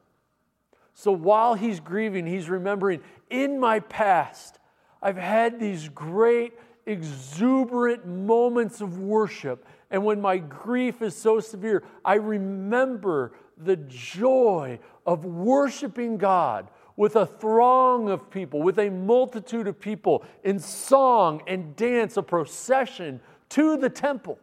So 0.93 1.11
while 1.11 1.53
he's 1.53 1.79
grieving, 1.79 2.25
he's 2.25 2.49
remembering 2.49 3.01
in 3.29 3.59
my 3.59 3.81
past, 3.81 4.56
I've 5.01 5.17
had 5.17 5.59
these 5.59 5.89
great, 5.89 6.53
exuberant 6.85 8.05
moments 8.05 8.81
of 8.81 8.99
worship. 8.99 9.65
And 9.89 10.03
when 10.03 10.21
my 10.21 10.37
grief 10.37 11.01
is 11.01 11.15
so 11.15 11.39
severe, 11.39 11.83
I 12.03 12.15
remember 12.15 13.33
the 13.57 13.77
joy 13.77 14.79
of 15.05 15.25
worshiping 15.25 16.17
God 16.17 16.69
with 16.95 17.15
a 17.15 17.25
throng 17.25 18.09
of 18.09 18.29
people, 18.29 18.61
with 18.61 18.79
a 18.79 18.89
multitude 18.89 19.67
of 19.67 19.79
people 19.79 20.25
in 20.43 20.59
song 20.59 21.41
and 21.47 21.75
dance, 21.75 22.17
a 22.17 22.23
procession 22.23 23.21
to 23.49 23.77
the 23.77 23.89
temple. 23.89 24.39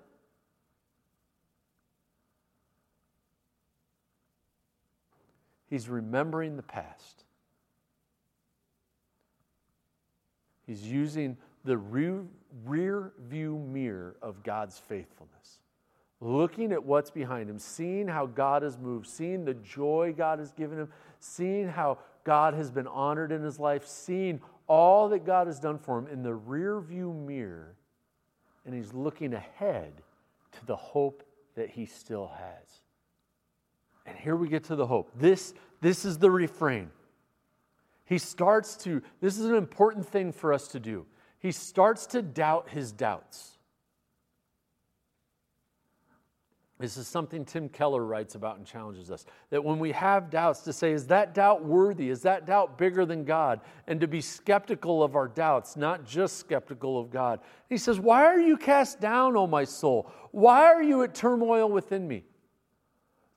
He's 5.69 5.89
remembering 5.89 6.57
the 6.57 6.63
past. 6.63 7.24
He's 10.67 10.87
using 10.87 11.37
the 11.65 11.77
rear, 11.77 13.13
view 13.29 13.59
mirror 13.59 14.17
of 14.23 14.43
God's 14.43 14.79
faithfulness, 14.79 15.61
looking 16.21 16.73
at 16.73 16.83
what's 16.83 17.11
behind 17.11 17.49
him, 17.49 17.59
seeing 17.59 18.09
how 18.09 18.27
God 18.27 18.63
has 18.63 18.79
moved, 18.79 19.07
seeing 19.07 19.45
the 19.45 19.55
joy 19.55 20.15
God 20.17 20.39
has 20.39 20.53
given 20.53 20.79
him, 20.79 20.89
seeing 21.21 21.69
how 21.69 21.99
God 22.25 22.55
has 22.55 22.71
been 22.71 22.87
honored 22.87 23.33
in 23.33 23.43
his 23.43 23.59
life, 23.59 23.87
seeing 23.87 24.41
all 24.67 25.09
that 25.11 25.27
God 25.27 25.47
has 25.47 25.61
done 25.61 25.79
for 25.79 25.99
him 25.99 26.07
in 26.07 26.23
the 26.23 26.35
rear 26.35 26.81
view 26.81 27.13
mirror, 27.13 27.77
and 28.65 28.75
he's 28.75 28.95
looking 28.95 29.35
ahead 29.35 29.93
to 30.53 30.67
the 30.67 30.77
hope 30.77 31.23
that 31.55 31.71
he 31.71 31.85
still 31.87 32.31
has. 32.39 32.81
And 34.07 34.17
here 34.17 34.37
we 34.37 34.49
get 34.49 34.65
to 34.65 34.77
the 34.77 34.87
hope. 34.87 35.11
This, 35.17 35.55
this 35.81 36.05
is 36.05 36.19
the 36.19 36.31
refrain. 36.31 36.91
He 38.05 38.19
starts 38.19 38.77
to, 38.79 39.03
this 39.21 39.39
is 39.39 39.47
an 39.47 39.55
important 39.55 40.07
thing 40.07 40.33
for 40.33 40.53
us 40.53 40.69
to 40.69 40.81
do. 40.81 41.07
He 41.39 41.53
starts 41.53 42.07
to 42.07 42.23
doubt 42.23 42.69
his 42.71 42.93
doubts. 42.93 43.55
This 46.79 46.97
is 46.97 47.07
something 47.07 47.45
Tim 47.45 47.69
Keller 47.69 48.05
writes 48.05 48.35
about 48.35 48.59
and 48.59 48.67
challenges 48.67 49.11
us 49.11 49.25
that 49.51 49.63
when 49.63 49.79
we 49.79 49.93
have 49.93 50.29
doubts, 50.29 50.61
to 50.63 50.73
say, 50.73 50.93
is 50.93 51.07
that 51.07 51.33
doubt 51.33 51.65
worthy? 51.65 52.11
Is 52.11 52.21
that 52.23 52.47
doubt 52.47 52.77
bigger 52.77 53.07
than 53.07 53.25
God? 53.25 53.61
And 53.87 54.01
to 54.01 54.09
be 54.09 54.21
skeptical 54.21 55.03
of 55.03 55.15
our 55.15 55.29
doubts, 55.29 55.77
not 55.77 56.05
just 56.05 56.39
skeptical 56.39 56.99
of 56.99 57.11
God. 57.11 57.41
He 57.69 57.79
says, 57.79 58.01
Why 58.01 58.25
are 58.25 58.41
you 58.41 58.57
cast 58.57 59.01
down, 59.01 59.37
O 59.37 59.47
my 59.47 59.65
soul? 59.65 60.11
Why 60.33 60.65
are 60.65 60.83
you 60.83 61.05
at 61.05 61.15
turmoil 61.15 61.71
within 61.71 62.09
me? 62.09 62.25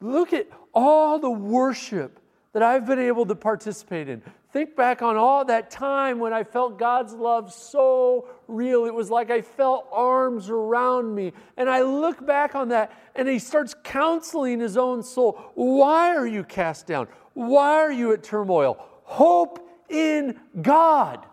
Look 0.01 0.33
at 0.33 0.47
all 0.73 1.19
the 1.19 1.29
worship 1.29 2.19
that 2.53 2.63
I've 2.63 2.87
been 2.87 2.99
able 2.99 3.25
to 3.27 3.35
participate 3.35 4.09
in. 4.09 4.23
Think 4.57 4.75
back 4.75 5.03
on 5.03 5.17
all 5.17 5.45
that 5.45 5.69
time 5.69 6.17
when 6.17 6.33
I 6.33 6.43
felt 6.43 6.79
God's 6.79 7.13
love 7.13 7.53
so 7.53 8.27
real. 8.47 8.85
It 8.85 8.93
was 8.95 9.11
like 9.11 9.29
I 9.29 9.41
felt 9.41 9.87
arms 9.91 10.49
around 10.49 11.13
me. 11.13 11.33
And 11.57 11.69
I 11.69 11.83
look 11.83 12.25
back 12.25 12.55
on 12.55 12.69
that 12.69 12.91
and 13.13 13.27
he 13.27 13.37
starts 13.37 13.75
counseling 13.83 14.59
his 14.59 14.75
own 14.75 15.03
soul. 15.03 15.33
Why 15.53 16.15
are 16.15 16.25
you 16.25 16.43
cast 16.43 16.87
down? 16.87 17.07
Why 17.35 17.73
are 17.73 17.91
you 17.91 18.13
at 18.13 18.23
turmoil? 18.23 18.83
Hope 19.03 19.59
in 19.89 20.39
God. 20.59 21.23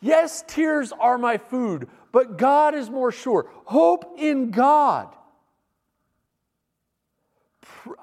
Yes, 0.00 0.44
tears 0.46 0.92
are 0.92 1.18
my 1.18 1.38
food, 1.38 1.88
but 2.12 2.38
God 2.38 2.76
is 2.76 2.88
more 2.88 3.10
sure. 3.10 3.50
Hope 3.64 4.14
in 4.16 4.52
God. 4.52 5.12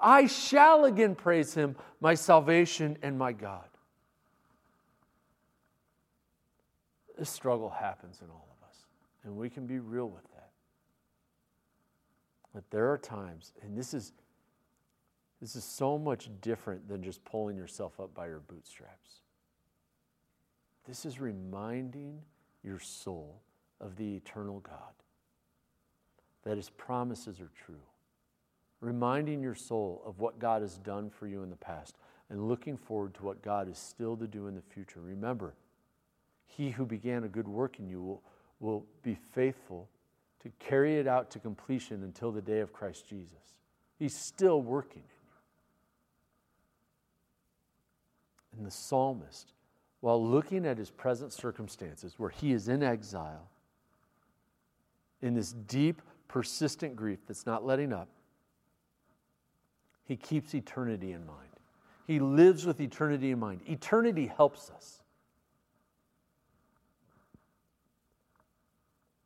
I 0.02 0.28
shall 0.28 0.86
again 0.86 1.16
praise 1.16 1.54
him, 1.54 1.76
my 2.00 2.14
salvation 2.14 2.98
and 3.02 3.18
my 3.18 3.34
God. 3.34 3.66
This 7.18 7.30
struggle 7.30 7.70
happens 7.70 8.20
in 8.22 8.30
all 8.30 8.48
of 8.60 8.68
us, 8.70 8.76
and 9.24 9.36
we 9.36 9.50
can 9.50 9.66
be 9.66 9.80
real 9.80 10.08
with 10.08 10.24
that. 10.36 10.50
But 12.54 12.70
there 12.70 12.92
are 12.92 12.98
times, 12.98 13.54
and 13.62 13.78
this 13.78 13.94
is 13.94 14.14
this 15.42 15.56
is 15.56 15.64
so 15.64 16.00
much 16.00 16.30
different 16.42 16.88
than 16.88 17.04
just 17.04 17.24
pulling 17.24 17.58
yourself 17.58 18.00
up 18.00 18.14
by 18.14 18.28
your 18.28 18.40
bootstraps. 18.40 19.22
This 20.88 21.06
is 21.06 21.20
reminding 21.20 22.20
your 22.64 22.80
soul 22.80 23.42
of 23.80 23.96
the 23.98 24.16
eternal 24.16 24.60
God, 24.62 24.94
that 26.44 26.58
his 26.58 26.70
promises 26.72 27.40
are 27.40 27.52
true 27.66 27.82
reminding 28.82 29.42
your 29.42 29.56
soul 29.56 30.02
of 30.06 30.20
what 30.20 30.40
God 30.40 30.62
has 30.62 30.78
done 30.78 31.10
for 31.10 31.28
you 31.28 31.44
in 31.44 31.50
the 31.50 31.56
past 31.56 31.96
and 32.30 32.48
looking 32.48 32.78
forward 32.78 33.14
to 33.16 33.24
what 33.24 33.42
God 33.42 33.70
is 33.70 33.78
still 33.78 34.16
to 34.18 34.28
do 34.28 34.48
in 34.48 34.56
the 34.56 34.62
future. 34.62 35.02
Remember, 35.02 35.54
he 36.46 36.72
who 36.72 36.86
began 36.86 37.24
a 37.24 37.28
good 37.28 37.48
work 37.48 37.80
in 37.80 37.88
you 37.88 38.02
will, 38.02 38.22
will 38.60 38.86
be 39.04 39.18
faithful 39.34 39.88
to 40.42 40.52
carry 40.60 40.98
it 40.98 41.08
out 41.08 41.32
to 41.32 41.40
completion 41.40 42.04
until 42.04 42.32
the 42.32 42.42
day 42.42 42.60
of 42.60 42.74
Christ 42.74 43.08
Jesus. 43.08 43.56
He's 43.98 44.16
still 44.16 44.62
working 44.62 45.02
in 45.04 45.10
you. 48.54 48.58
And 48.58 48.66
the 48.66 48.72
psalmist, 48.72 49.54
while 50.02 50.24
looking 50.24 50.66
at 50.66 50.78
his 50.78 50.90
present 50.92 51.34
circumstances, 51.34 52.16
where 52.18 52.30
he 52.30 52.52
is 52.52 52.68
in 52.68 52.84
exile, 52.84 53.50
in 55.22 55.34
this 55.34 55.54
deep, 55.54 56.02
persistent 56.28 56.96
grief 56.96 57.20
that's 57.28 57.46
not 57.46 57.66
letting 57.66 57.92
up, 57.92 58.08
he 60.08 60.16
keeps 60.16 60.56
eternity 60.56 61.12
in 61.12 61.26
mind. 61.26 61.50
He 62.06 62.20
lives 62.20 62.66
with 62.66 62.80
eternity 62.80 63.32
in 63.32 63.40
mind. 63.40 63.62
Eternity 63.68 64.28
helps 64.28 64.70
us 64.70 65.02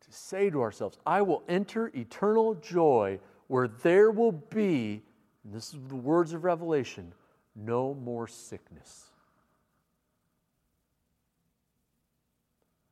to 0.01 0.11
say 0.11 0.49
to 0.49 0.61
ourselves, 0.61 0.97
I 1.05 1.21
will 1.21 1.43
enter 1.47 1.91
eternal 1.93 2.55
joy 2.55 3.19
where 3.47 3.67
there 3.67 4.09
will 4.09 4.31
be, 4.31 5.03
and 5.43 5.53
this 5.53 5.73
is 5.73 5.79
the 5.87 5.95
words 5.95 6.33
of 6.33 6.43
Revelation, 6.43 7.13
no 7.55 7.93
more 7.93 8.27
sickness. 8.27 9.05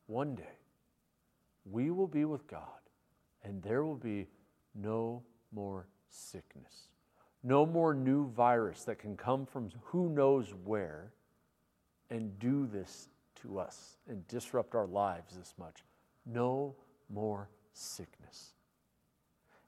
One 0.05 0.35
day, 0.35 0.57
we 1.65 1.89
will 1.89 2.07
be 2.07 2.25
with 2.25 2.45
God, 2.45 2.61
and 3.43 3.63
there 3.63 3.83
will 3.83 3.95
be 3.95 4.27
no 4.75 5.23
more 5.51 5.87
sickness. 6.09 6.89
No 7.43 7.65
more 7.65 7.93
new 7.93 8.27
virus 8.29 8.83
that 8.83 8.99
can 8.99 9.15
come 9.15 9.45
from 9.45 9.69
who 9.83 10.09
knows 10.09 10.53
where 10.65 11.11
and 12.09 12.37
do 12.39 12.67
this 12.67 13.09
to 13.41 13.59
us 13.59 13.97
and 14.09 14.27
disrupt 14.27 14.75
our 14.75 14.87
lives 14.87 15.37
this 15.37 15.53
much. 15.57 15.83
No 16.25 16.75
more 17.09 17.49
sickness. 17.73 18.53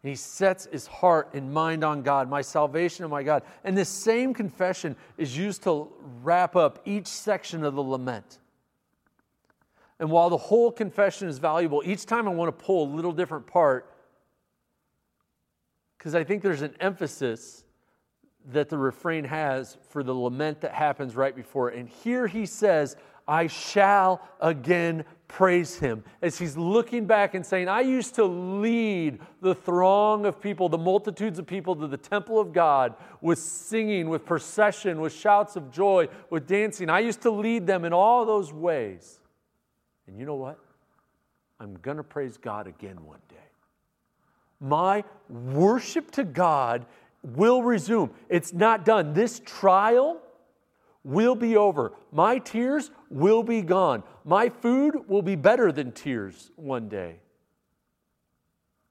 he 0.03 0.15
sets 0.15 0.65
his 0.71 0.87
heart 0.87 1.29
and 1.33 1.53
mind 1.53 1.83
on 1.83 2.01
God, 2.01 2.29
my 2.29 2.41
salvation 2.41 3.05
and 3.05 3.11
my 3.11 3.23
God. 3.23 3.43
And 3.63 3.77
this 3.77 3.89
same 3.89 4.33
confession 4.33 4.95
is 5.17 5.37
used 5.37 5.63
to 5.63 5.87
wrap 6.23 6.55
up 6.55 6.81
each 6.85 7.07
section 7.07 7.63
of 7.63 7.75
the 7.75 7.83
lament. 7.83 8.39
And 9.99 10.09
while 10.09 10.31
the 10.31 10.37
whole 10.37 10.71
confession 10.71 11.27
is 11.27 11.37
valuable, 11.37 11.83
each 11.85 12.07
time 12.07 12.27
I 12.27 12.31
want 12.31 12.57
to 12.57 12.65
pull 12.65 12.91
a 12.91 12.91
little 12.95 13.11
different 13.11 13.45
part 13.45 13.93
because 16.01 16.15
I 16.15 16.23
think 16.23 16.41
there's 16.41 16.63
an 16.63 16.73
emphasis 16.79 17.63
that 18.53 18.69
the 18.69 18.77
refrain 18.77 19.23
has 19.23 19.77
for 19.89 20.01
the 20.01 20.15
lament 20.15 20.61
that 20.61 20.73
happens 20.73 21.15
right 21.15 21.35
before. 21.35 21.69
And 21.69 21.87
here 21.87 22.25
he 22.25 22.47
says, 22.47 22.95
I 23.27 23.45
shall 23.45 24.27
again 24.39 25.05
praise 25.27 25.77
him. 25.77 26.03
As 26.23 26.39
he's 26.39 26.57
looking 26.57 27.05
back 27.05 27.35
and 27.35 27.45
saying, 27.45 27.69
I 27.69 27.81
used 27.81 28.15
to 28.15 28.25
lead 28.25 29.19
the 29.41 29.53
throng 29.53 30.25
of 30.25 30.41
people, 30.41 30.69
the 30.69 30.77
multitudes 30.79 31.37
of 31.37 31.45
people 31.45 31.75
to 31.75 31.85
the 31.85 31.97
temple 31.97 32.39
of 32.39 32.51
God 32.51 32.95
with 33.21 33.37
singing, 33.37 34.09
with 34.09 34.25
procession, 34.25 35.01
with 35.01 35.13
shouts 35.13 35.55
of 35.55 35.71
joy, 35.71 36.07
with 36.31 36.47
dancing. 36.47 36.89
I 36.89 37.01
used 37.01 37.21
to 37.21 37.29
lead 37.29 37.67
them 37.67 37.85
in 37.85 37.93
all 37.93 38.25
those 38.25 38.51
ways. 38.51 39.19
And 40.07 40.17
you 40.17 40.25
know 40.25 40.33
what? 40.33 40.57
I'm 41.59 41.75
going 41.83 41.97
to 41.97 42.03
praise 42.03 42.37
God 42.37 42.65
again 42.65 43.05
one 43.05 43.19
day. 43.29 43.50
My 44.61 45.03
worship 45.27 46.11
to 46.11 46.23
God 46.23 46.85
will 47.23 47.63
resume. 47.63 48.11
It's 48.29 48.53
not 48.53 48.85
done. 48.85 49.13
This 49.13 49.41
trial 49.43 50.21
will 51.03 51.35
be 51.35 51.57
over. 51.57 51.93
My 52.11 52.37
tears 52.37 52.91
will 53.09 53.43
be 53.43 53.61
gone. 53.61 54.03
My 54.23 54.49
food 54.49 54.95
will 55.07 55.23
be 55.23 55.35
better 55.35 55.71
than 55.71 55.91
tears 55.91 56.51
one 56.55 56.87
day. 56.87 57.15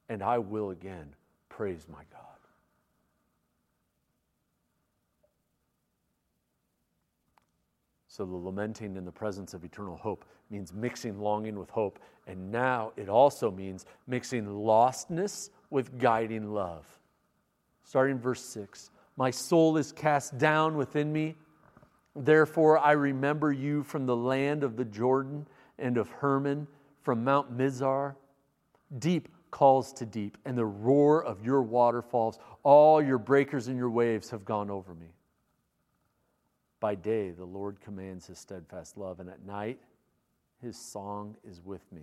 And 0.08 0.22
I 0.22 0.38
will 0.38 0.70
again 0.70 1.14
praise 1.48 1.86
my 1.88 2.02
God. 2.10 2.20
So 8.08 8.26
the 8.26 8.34
lamenting 8.34 8.96
in 8.96 9.04
the 9.04 9.12
presence 9.12 9.54
of 9.54 9.64
eternal 9.64 9.96
hope 9.96 10.24
means 10.50 10.72
mixing 10.74 11.20
longing 11.20 11.56
with 11.56 11.70
hope. 11.70 12.00
And 12.26 12.50
now 12.50 12.92
it 12.96 13.08
also 13.08 13.52
means 13.52 13.86
mixing 14.08 14.46
lostness 14.46 15.50
with 15.70 15.98
guiding 15.98 16.52
love. 16.52 16.84
Starting 17.84 18.18
verse 18.18 18.44
6 18.44 18.90
My 19.16 19.30
soul 19.30 19.76
is 19.76 19.92
cast 19.92 20.36
down 20.38 20.76
within 20.76 21.12
me. 21.12 21.36
Therefore, 22.14 22.78
I 22.78 22.92
remember 22.92 23.52
you 23.52 23.82
from 23.82 24.04
the 24.06 24.16
land 24.16 24.64
of 24.64 24.76
the 24.76 24.84
Jordan 24.84 25.46
and 25.78 25.96
of 25.96 26.10
Hermon, 26.10 26.66
from 27.02 27.24
Mount 27.24 27.56
Mizar. 27.56 28.16
Deep 28.98 29.28
calls 29.50 29.92
to 29.94 30.06
deep, 30.06 30.38
and 30.44 30.56
the 30.56 30.64
roar 30.64 31.24
of 31.24 31.44
your 31.44 31.62
waterfalls. 31.62 32.38
All 32.62 33.02
your 33.02 33.18
breakers 33.18 33.68
and 33.68 33.76
your 33.76 33.90
waves 33.90 34.30
have 34.30 34.44
gone 34.44 34.70
over 34.70 34.94
me. 34.94 35.08
By 36.80 36.94
day, 36.94 37.30
the 37.30 37.44
Lord 37.44 37.80
commands 37.80 38.26
his 38.26 38.38
steadfast 38.38 38.96
love, 38.96 39.20
and 39.20 39.28
at 39.28 39.44
night, 39.44 39.78
his 40.62 40.76
song 40.76 41.36
is 41.44 41.60
with 41.64 41.82
me. 41.92 42.02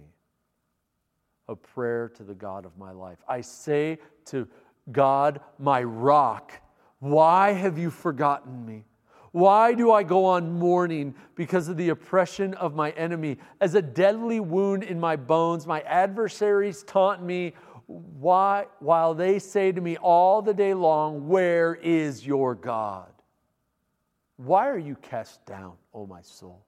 A 1.49 1.55
prayer 1.55 2.09
to 2.09 2.23
the 2.23 2.33
God 2.33 2.65
of 2.65 2.77
my 2.77 2.91
life. 2.91 3.19
I 3.27 3.41
say 3.41 3.99
to 4.25 4.47
God, 4.91 5.39
my 5.59 5.83
rock, 5.83 6.53
Why 6.99 7.53
have 7.53 7.77
you 7.77 7.89
forgotten 7.89 8.65
me? 8.65 8.83
Why 9.31 9.73
do 9.73 9.91
I 9.91 10.03
go 10.03 10.25
on 10.25 10.53
mourning 10.53 11.13
because 11.35 11.67
of 11.67 11.77
the 11.77 11.89
oppression 11.89 12.53
of 12.55 12.75
my 12.75 12.91
enemy? 12.91 13.37
As 13.61 13.75
a 13.75 13.81
deadly 13.81 14.39
wound 14.39 14.83
in 14.83 14.99
my 14.99 15.15
bones, 15.15 15.67
my 15.67 15.81
adversaries 15.81 16.83
taunt 16.83 17.21
me. 17.21 17.53
Why, 17.85 18.65
while 18.79 19.13
they 19.13 19.39
say 19.39 19.71
to 19.71 19.79
me 19.79 19.97
all 19.97 20.41
the 20.41 20.53
day 20.53 20.73
long, 20.73 21.27
Where 21.27 21.75
is 21.75 22.25
your 22.25 22.55
God? 22.55 23.11
Why 24.37 24.67
are 24.69 24.77
you 24.77 24.95
cast 24.95 25.45
down, 25.45 25.73
O 25.93 26.05
my 26.05 26.21
soul? 26.21 26.65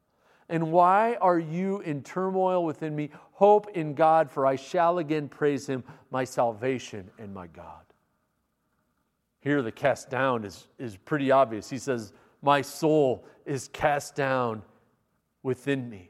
And 0.50 0.72
why 0.72 1.16
are 1.22 1.38
you 1.38 1.82
in 1.82 2.02
turmoil 2.02 2.66
within 2.66 2.96
me? 2.96 3.12
Hope 3.40 3.70
in 3.70 3.94
God, 3.94 4.30
for 4.30 4.46
I 4.46 4.58
shall 4.58 4.98
again 4.98 5.30
praise 5.30 5.66
him, 5.66 5.82
my 6.12 6.26
salvation 6.26 7.10
and 7.18 7.34
my 7.34 7.48
God. 7.48 7.86
Here, 9.40 9.62
the 9.62 9.72
cast 9.72 10.10
down 10.10 10.44
is, 10.44 10.68
is 10.78 10.98
pretty 10.98 11.32
obvious. 11.32 11.70
He 11.70 11.78
says, 11.78 12.12
my 12.42 12.62
soul 12.62 13.24
is 13.46 13.70
cast 13.70 14.14
down 14.14 14.62
within 15.42 15.90
me. 15.90 16.10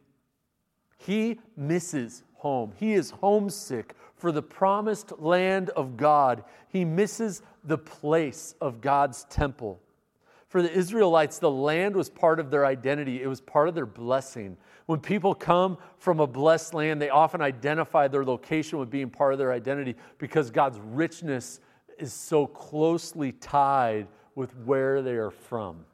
He 0.97 1.39
misses 1.55 2.23
home. 2.33 2.73
He 2.77 2.93
is 2.93 3.11
homesick 3.11 3.93
for 4.15 4.31
the 4.31 4.41
promised 4.41 5.19
land 5.19 5.69
of 5.75 5.97
God. 5.97 6.43
He 6.69 6.83
misses 6.83 7.43
the 7.63 7.77
place 7.77 8.55
of 8.59 8.81
God's 8.81 9.25
temple. 9.25 9.79
For 10.49 10.61
the 10.63 10.71
Israelites, 10.71 11.37
the 11.39 11.49
land 11.49 11.95
was 11.95 12.09
part 12.09 12.39
of 12.39 12.49
their 12.49 12.65
identity, 12.65 13.21
it 13.21 13.27
was 13.27 13.39
part 13.39 13.69
of 13.69 13.75
their 13.75 13.85
blessing. 13.85 14.57
When 14.87 14.99
people 14.99 15.35
come 15.35 15.77
from 15.99 16.19
a 16.19 16.27
blessed 16.27 16.73
land, 16.73 17.01
they 17.01 17.09
often 17.09 17.41
identify 17.41 18.07
their 18.07 18.25
location 18.25 18.79
with 18.79 18.89
being 18.89 19.09
part 19.11 19.31
of 19.31 19.39
their 19.39 19.53
identity 19.53 19.95
because 20.17 20.49
God's 20.49 20.79
richness 20.79 21.59
is 21.99 22.11
so 22.11 22.47
closely 22.47 23.31
tied 23.31 24.07
with 24.33 24.55
where 24.65 25.01
they 25.01 25.15
are 25.15 25.31
from. 25.31 25.85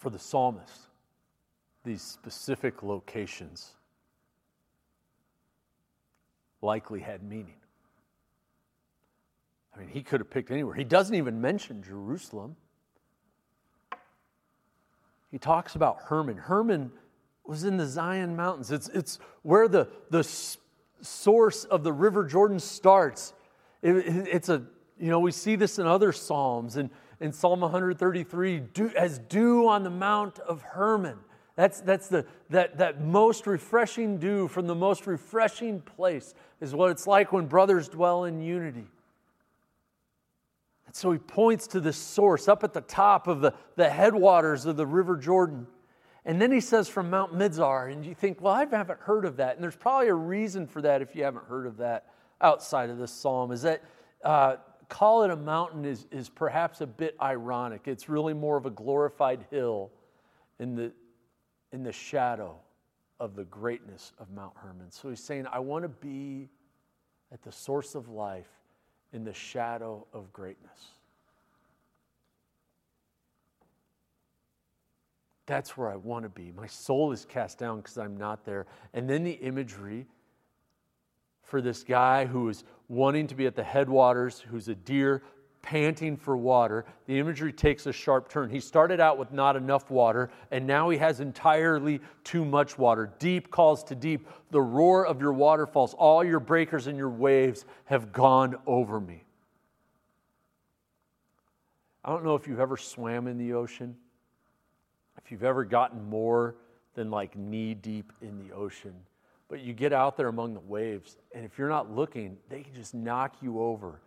for 0.00 0.08
the 0.08 0.18
psalmist, 0.18 0.86
these 1.84 2.00
specific 2.00 2.82
locations 2.82 3.74
likely 6.62 7.00
had 7.00 7.22
meaning. 7.22 7.56
I 9.74 9.78
mean, 9.78 9.88
he 9.88 10.02
could 10.02 10.20
have 10.20 10.30
picked 10.30 10.50
anywhere. 10.50 10.74
He 10.74 10.84
doesn't 10.84 11.14
even 11.14 11.40
mention 11.40 11.82
Jerusalem. 11.82 12.56
He 15.30 15.38
talks 15.38 15.74
about 15.74 15.98
Hermon. 16.06 16.36
Hermon 16.36 16.90
was 17.44 17.64
in 17.64 17.76
the 17.76 17.86
Zion 17.86 18.36
Mountains. 18.36 18.72
It's, 18.72 18.88
it's 18.88 19.18
where 19.42 19.68
the, 19.68 19.88
the 20.10 20.24
source 21.00 21.64
of 21.64 21.84
the 21.84 21.92
River 21.92 22.24
Jordan 22.24 22.58
starts. 22.58 23.32
It, 23.80 23.96
it, 23.96 24.28
it's 24.28 24.48
a, 24.48 24.62
you 24.98 25.08
know, 25.08 25.20
we 25.20 25.32
see 25.32 25.56
this 25.56 25.78
in 25.78 25.86
other 25.86 26.12
Psalms. 26.12 26.76
And 26.76 26.90
in 27.20 27.32
Psalm 27.32 27.60
133 27.60 28.60
dew, 28.72 28.90
as 28.96 29.18
dew 29.18 29.68
on 29.68 29.82
the 29.82 29.90
Mount 29.90 30.38
of 30.40 30.62
Hermon. 30.62 31.18
That's, 31.60 31.82
that's 31.82 32.08
the, 32.08 32.24
that, 32.48 32.78
that 32.78 33.02
most 33.02 33.46
refreshing 33.46 34.16
dew 34.16 34.48
from 34.48 34.66
the 34.66 34.74
most 34.74 35.06
refreshing 35.06 35.82
place 35.82 36.32
is 36.58 36.74
what 36.74 36.90
it's 36.90 37.06
like 37.06 37.34
when 37.34 37.48
brothers 37.48 37.86
dwell 37.86 38.24
in 38.24 38.40
unity. 38.40 38.86
And 40.86 40.94
so 40.94 41.12
he 41.12 41.18
points 41.18 41.66
to 41.66 41.80
this 41.80 41.98
source 41.98 42.48
up 42.48 42.64
at 42.64 42.72
the 42.72 42.80
top 42.80 43.28
of 43.28 43.42
the, 43.42 43.52
the 43.76 43.90
headwaters 43.90 44.64
of 44.64 44.78
the 44.78 44.86
River 44.86 45.18
Jordan. 45.18 45.66
And 46.24 46.40
then 46.40 46.50
he 46.50 46.62
says 46.62 46.88
from 46.88 47.10
Mount 47.10 47.34
Mizar, 47.34 47.92
and 47.92 48.06
you 48.06 48.14
think, 48.14 48.40
well, 48.40 48.54
I 48.54 48.64
haven't 48.64 49.00
heard 49.00 49.26
of 49.26 49.36
that. 49.36 49.56
And 49.56 49.62
there's 49.62 49.76
probably 49.76 50.08
a 50.08 50.14
reason 50.14 50.66
for 50.66 50.80
that 50.80 51.02
if 51.02 51.14
you 51.14 51.24
haven't 51.24 51.44
heard 51.44 51.66
of 51.66 51.76
that 51.76 52.06
outside 52.40 52.88
of 52.88 52.96
this 52.96 53.12
psalm, 53.12 53.52
is 53.52 53.60
that 53.60 53.84
uh, 54.24 54.56
call 54.88 55.24
it 55.24 55.30
a 55.30 55.36
mountain 55.36 55.84
is, 55.84 56.06
is 56.10 56.30
perhaps 56.30 56.80
a 56.80 56.86
bit 56.86 57.16
ironic. 57.20 57.82
It's 57.84 58.08
really 58.08 58.32
more 58.32 58.56
of 58.56 58.64
a 58.64 58.70
glorified 58.70 59.44
hill 59.50 59.90
in 60.58 60.74
the, 60.74 60.92
in 61.72 61.82
the 61.82 61.92
shadow 61.92 62.56
of 63.18 63.36
the 63.36 63.44
greatness 63.44 64.12
of 64.18 64.30
Mount 64.30 64.54
Hermon. 64.56 64.90
So 64.90 65.08
he's 65.08 65.22
saying, 65.22 65.46
I 65.52 65.58
want 65.58 65.82
to 65.82 65.88
be 65.88 66.48
at 67.32 67.42
the 67.42 67.52
source 67.52 67.94
of 67.94 68.08
life 68.08 68.48
in 69.12 69.24
the 69.24 69.34
shadow 69.34 70.06
of 70.12 70.32
greatness. 70.32 70.86
That's 75.46 75.76
where 75.76 75.90
I 75.90 75.96
want 75.96 76.22
to 76.22 76.28
be. 76.28 76.52
My 76.56 76.68
soul 76.68 77.10
is 77.10 77.24
cast 77.24 77.58
down 77.58 77.78
because 77.78 77.98
I'm 77.98 78.16
not 78.16 78.44
there. 78.44 78.66
And 78.94 79.10
then 79.10 79.24
the 79.24 79.32
imagery 79.32 80.06
for 81.42 81.60
this 81.60 81.82
guy 81.82 82.24
who 82.24 82.48
is 82.48 82.62
wanting 82.88 83.26
to 83.26 83.34
be 83.34 83.46
at 83.46 83.56
the 83.56 83.64
headwaters, 83.64 84.38
who's 84.38 84.68
a 84.68 84.76
deer 84.76 85.22
panting 85.62 86.16
for 86.16 86.36
water. 86.36 86.84
The 87.06 87.18
imagery 87.18 87.52
takes 87.52 87.86
a 87.86 87.92
sharp 87.92 88.28
turn. 88.28 88.50
He 88.50 88.60
started 88.60 89.00
out 89.00 89.18
with 89.18 89.32
not 89.32 89.56
enough 89.56 89.90
water, 89.90 90.30
and 90.50 90.66
now 90.66 90.90
he 90.90 90.98
has 90.98 91.20
entirely 91.20 92.00
too 92.24 92.44
much 92.44 92.78
water. 92.78 93.12
Deep 93.18 93.50
calls 93.50 93.84
to 93.84 93.94
deep. 93.94 94.26
The 94.50 94.60
roar 94.60 95.06
of 95.06 95.20
your 95.20 95.32
waterfalls, 95.32 95.94
all 95.94 96.24
your 96.24 96.40
breakers 96.40 96.86
and 96.86 96.96
your 96.96 97.10
waves 97.10 97.64
have 97.84 98.12
gone 98.12 98.56
over 98.66 99.00
me. 99.00 99.24
I 102.04 102.10
don't 102.10 102.24
know 102.24 102.34
if 102.34 102.48
you've 102.48 102.60
ever 102.60 102.76
swam 102.76 103.26
in 103.26 103.36
the 103.36 103.52
ocean, 103.52 103.94
if 105.22 105.30
you've 105.30 105.44
ever 105.44 105.64
gotten 105.64 106.08
more 106.08 106.56
than 106.94 107.10
like 107.10 107.36
knee 107.36 107.74
deep 107.74 108.12
in 108.22 108.38
the 108.38 108.54
ocean. 108.54 108.94
But 109.48 109.60
you 109.60 109.72
get 109.74 109.92
out 109.92 110.16
there 110.16 110.28
among 110.28 110.54
the 110.54 110.60
waves, 110.60 111.18
and 111.34 111.44
if 111.44 111.58
you're 111.58 111.68
not 111.68 111.94
looking, 111.94 112.38
they 112.48 112.62
can 112.62 112.74
just 112.74 112.94
knock 112.94 113.36
you 113.42 113.60
over. 113.60 114.00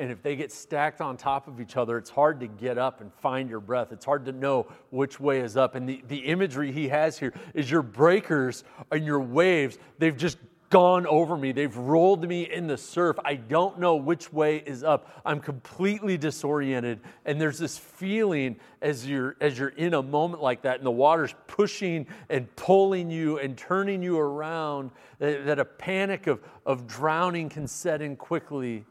And 0.00 0.10
if 0.10 0.22
they 0.22 0.34
get 0.34 0.50
stacked 0.50 1.02
on 1.02 1.18
top 1.18 1.46
of 1.46 1.60
each 1.60 1.76
other, 1.76 1.98
it's 1.98 2.08
hard 2.08 2.40
to 2.40 2.46
get 2.46 2.78
up 2.78 3.02
and 3.02 3.12
find 3.12 3.50
your 3.50 3.60
breath. 3.60 3.92
It's 3.92 4.06
hard 4.06 4.24
to 4.24 4.32
know 4.32 4.66
which 4.88 5.20
way 5.20 5.40
is 5.40 5.58
up. 5.58 5.74
And 5.74 5.86
the, 5.86 6.02
the 6.08 6.20
imagery 6.20 6.72
he 6.72 6.88
has 6.88 7.18
here 7.18 7.34
is 7.52 7.70
your 7.70 7.82
breakers 7.82 8.64
and 8.90 9.04
your 9.04 9.20
waves, 9.20 9.76
they've 9.98 10.16
just 10.16 10.38
gone 10.70 11.06
over 11.06 11.36
me. 11.36 11.52
They've 11.52 11.76
rolled 11.76 12.26
me 12.26 12.50
in 12.50 12.66
the 12.66 12.78
surf. 12.78 13.18
I 13.26 13.34
don't 13.34 13.78
know 13.78 13.96
which 13.96 14.32
way 14.32 14.62
is 14.64 14.82
up. 14.82 15.20
I'm 15.26 15.38
completely 15.40 16.16
disoriented. 16.16 17.00
And 17.26 17.38
there's 17.38 17.58
this 17.58 17.76
feeling 17.76 18.56
as 18.80 19.06
you're 19.06 19.36
as 19.42 19.58
you're 19.58 19.68
in 19.68 19.92
a 19.92 20.02
moment 20.02 20.42
like 20.42 20.62
that 20.62 20.78
and 20.78 20.86
the 20.86 20.90
water's 20.90 21.34
pushing 21.46 22.06
and 22.30 22.54
pulling 22.56 23.10
you 23.10 23.38
and 23.38 23.54
turning 23.58 24.02
you 24.02 24.18
around 24.18 24.92
that, 25.18 25.44
that 25.44 25.58
a 25.58 25.64
panic 25.64 26.26
of, 26.26 26.40
of 26.64 26.86
drowning 26.86 27.50
can 27.50 27.66
set 27.66 28.00
in 28.00 28.16
quickly. 28.16 28.86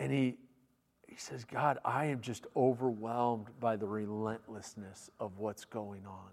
And 0.00 0.10
he 0.10 0.36
he 1.10 1.16
says, 1.16 1.44
God, 1.44 1.78
I 1.84 2.06
am 2.06 2.20
just 2.20 2.46
overwhelmed 2.56 3.48
by 3.58 3.74
the 3.74 3.86
relentlessness 3.86 5.10
of 5.18 5.38
what's 5.38 5.64
going 5.64 6.06
on. 6.06 6.30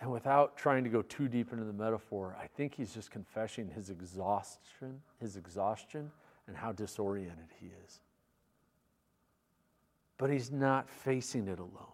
And 0.00 0.12
without 0.12 0.56
trying 0.56 0.84
to 0.84 0.90
go 0.90 1.02
too 1.02 1.26
deep 1.26 1.52
into 1.52 1.64
the 1.64 1.72
metaphor, 1.72 2.36
I 2.40 2.46
think 2.46 2.74
he's 2.74 2.94
just 2.94 3.10
confessing 3.10 3.68
his 3.68 3.90
exhaustion, 3.90 5.02
his 5.20 5.36
exhaustion, 5.36 6.12
and 6.46 6.56
how 6.56 6.70
disoriented 6.70 7.48
he 7.60 7.66
is. 7.84 8.00
But 10.18 10.30
he's 10.30 10.52
not 10.52 10.88
facing 10.88 11.48
it 11.48 11.58
alone. 11.58 11.92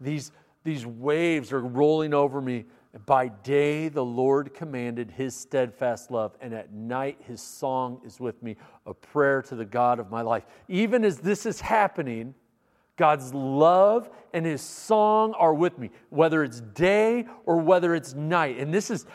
These, 0.00 0.32
these 0.64 0.86
waves 0.86 1.52
are 1.52 1.60
rolling 1.60 2.14
over 2.14 2.40
me. 2.40 2.64
By 3.06 3.28
day, 3.28 3.88
the 3.88 4.04
Lord 4.04 4.52
commanded 4.52 5.10
his 5.10 5.34
steadfast 5.34 6.10
love, 6.10 6.36
and 6.42 6.52
at 6.52 6.72
night, 6.72 7.18
his 7.26 7.40
song 7.40 8.02
is 8.04 8.20
with 8.20 8.42
me, 8.42 8.56
a 8.84 8.92
prayer 8.92 9.40
to 9.42 9.54
the 9.54 9.64
God 9.64 9.98
of 9.98 10.10
my 10.10 10.20
life. 10.20 10.44
Even 10.68 11.04
as 11.04 11.18
this 11.18 11.46
is 11.46 11.60
happening, 11.62 12.34
God's 12.96 13.32
love 13.32 14.10
and 14.34 14.44
his 14.44 14.60
song 14.60 15.32
are 15.38 15.54
with 15.54 15.78
me, 15.78 15.90
whether 16.10 16.44
it's 16.44 16.60
day 16.60 17.26
or 17.46 17.56
whether 17.56 17.94
it's 17.94 18.12
night. 18.12 18.58
And 18.58 18.72
this 18.72 18.90
is 18.90 19.06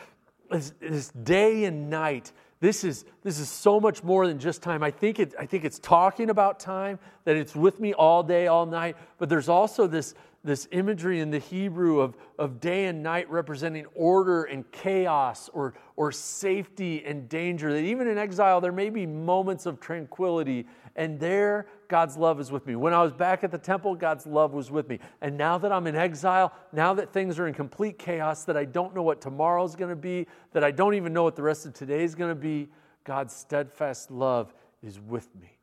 this 0.50 1.10
day 1.10 1.64
and 1.64 1.88
night. 1.88 2.32
This 2.60 2.82
is 2.82 3.04
this 3.22 3.38
is 3.38 3.48
so 3.48 3.78
much 3.78 4.02
more 4.02 4.26
than 4.26 4.40
just 4.40 4.62
time. 4.62 4.82
I 4.82 4.90
think 4.90 5.20
it 5.20 5.34
I 5.38 5.46
think 5.46 5.64
it's 5.64 5.78
talking 5.78 6.30
about 6.30 6.58
time, 6.58 6.98
that 7.24 7.36
it's 7.36 7.54
with 7.54 7.78
me 7.78 7.94
all 7.94 8.24
day, 8.24 8.48
all 8.48 8.66
night, 8.66 8.96
but 9.18 9.28
there's 9.28 9.48
also 9.48 9.86
this 9.86 10.14
this 10.44 10.68
imagery 10.70 11.20
in 11.20 11.30
the 11.30 11.38
Hebrew 11.38 12.00
of, 12.00 12.16
of 12.38 12.60
day 12.60 12.86
and 12.86 13.02
night 13.02 13.28
representing 13.28 13.86
order 13.94 14.44
and 14.44 14.70
chaos 14.70 15.50
or, 15.52 15.74
or 15.96 16.12
safety 16.12 17.04
and 17.04 17.28
danger. 17.28 17.72
That 17.72 17.82
even 17.82 18.06
in 18.06 18.18
exile, 18.18 18.60
there 18.60 18.72
may 18.72 18.88
be 18.88 19.04
moments 19.04 19.66
of 19.66 19.80
tranquility, 19.80 20.66
and 20.94 21.18
there 21.18 21.66
God's 21.88 22.16
love 22.16 22.38
is 22.38 22.52
with 22.52 22.66
me. 22.66 22.76
When 22.76 22.92
I 22.92 23.02
was 23.02 23.12
back 23.12 23.42
at 23.42 23.50
the 23.50 23.58
temple, 23.58 23.94
God's 23.94 24.26
love 24.26 24.52
was 24.52 24.70
with 24.70 24.88
me. 24.88 25.00
And 25.20 25.36
now 25.36 25.58
that 25.58 25.72
I'm 25.72 25.86
in 25.86 25.96
exile, 25.96 26.52
now 26.72 26.94
that 26.94 27.12
things 27.12 27.38
are 27.38 27.48
in 27.48 27.54
complete 27.54 27.98
chaos, 27.98 28.44
that 28.44 28.56
I 28.56 28.64
don't 28.64 28.94
know 28.94 29.02
what 29.02 29.20
tomorrow 29.20 29.64
is 29.64 29.74
going 29.74 29.90
to 29.90 29.96
be, 29.96 30.26
that 30.52 30.62
I 30.62 30.70
don't 30.70 30.94
even 30.94 31.12
know 31.12 31.24
what 31.24 31.34
the 31.34 31.42
rest 31.42 31.66
of 31.66 31.74
today 31.74 32.04
is 32.04 32.14
going 32.14 32.30
to 32.30 32.40
be, 32.40 32.68
God's 33.04 33.34
steadfast 33.34 34.10
love 34.10 34.54
is 34.82 35.00
with 35.00 35.28
me. 35.34 35.58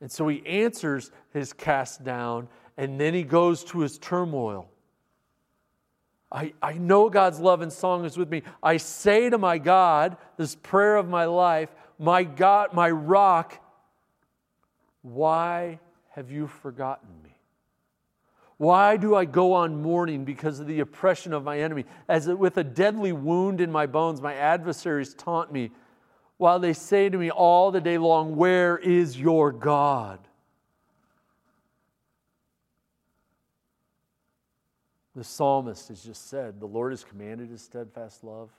And 0.00 0.10
so 0.12 0.28
he 0.28 0.44
answers 0.44 1.10
his 1.32 1.54
cast 1.54 2.04
down 2.04 2.48
and 2.76 3.00
then 3.00 3.14
he 3.14 3.22
goes 3.22 3.64
to 3.64 3.80
his 3.80 3.98
turmoil. 3.98 4.68
I, 6.30 6.52
I 6.60 6.72
know 6.74 7.08
God's 7.08 7.38
love 7.38 7.60
and 7.60 7.72
song 7.72 8.04
is 8.04 8.16
with 8.16 8.28
me. 8.28 8.42
I 8.62 8.78
say 8.78 9.30
to 9.30 9.38
my 9.38 9.58
God, 9.58 10.16
this 10.36 10.56
prayer 10.56 10.96
of 10.96 11.08
my 11.08 11.26
life, 11.26 11.70
my 11.98 12.24
God, 12.24 12.72
my 12.72 12.90
rock, 12.90 13.60
why 15.02 15.78
have 16.10 16.32
you 16.32 16.48
forgotten 16.48 17.08
me? 17.22 17.36
Why 18.56 18.96
do 18.96 19.14
I 19.14 19.24
go 19.24 19.52
on 19.52 19.82
mourning 19.82 20.24
because 20.24 20.60
of 20.60 20.66
the 20.66 20.80
oppression 20.80 21.32
of 21.32 21.44
my 21.44 21.60
enemy? 21.60 21.84
As 22.08 22.28
with 22.28 22.56
a 22.56 22.64
deadly 22.64 23.12
wound 23.12 23.60
in 23.60 23.70
my 23.70 23.86
bones, 23.86 24.20
my 24.20 24.34
adversaries 24.34 25.14
taunt 25.14 25.52
me, 25.52 25.70
while 26.36 26.58
they 26.58 26.72
say 26.72 27.08
to 27.08 27.18
me 27.18 27.30
all 27.30 27.70
the 27.70 27.80
day 27.80 27.98
long, 27.98 28.36
Where 28.36 28.76
is 28.78 29.18
your 29.18 29.52
God? 29.52 30.18
The 35.14 35.24
psalmist 35.24 35.88
has 35.88 36.02
just 36.02 36.28
said, 36.28 36.58
The 36.58 36.66
Lord 36.66 36.92
has 36.92 37.04
commanded 37.04 37.50
his 37.50 37.62
steadfast 37.62 38.24
love 38.24 38.50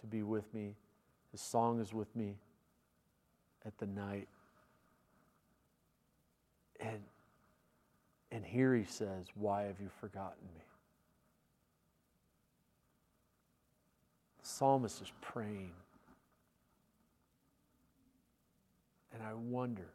to 0.00 0.06
be 0.06 0.22
with 0.22 0.52
me. 0.52 0.74
His 1.32 1.40
song 1.40 1.80
is 1.80 1.94
with 1.94 2.14
me 2.14 2.34
at 3.64 3.76
the 3.78 3.86
night. 3.86 4.28
And, 6.80 7.00
and 8.30 8.44
here 8.44 8.74
he 8.74 8.84
says, 8.84 9.26
Why 9.34 9.62
have 9.62 9.80
you 9.80 9.88
forgotten 10.00 10.46
me? 10.54 10.62
The 14.42 14.48
psalmist 14.48 15.00
is 15.00 15.12
praying. 15.22 15.72
And 19.14 19.22
I 19.22 19.32
wonder, 19.32 19.88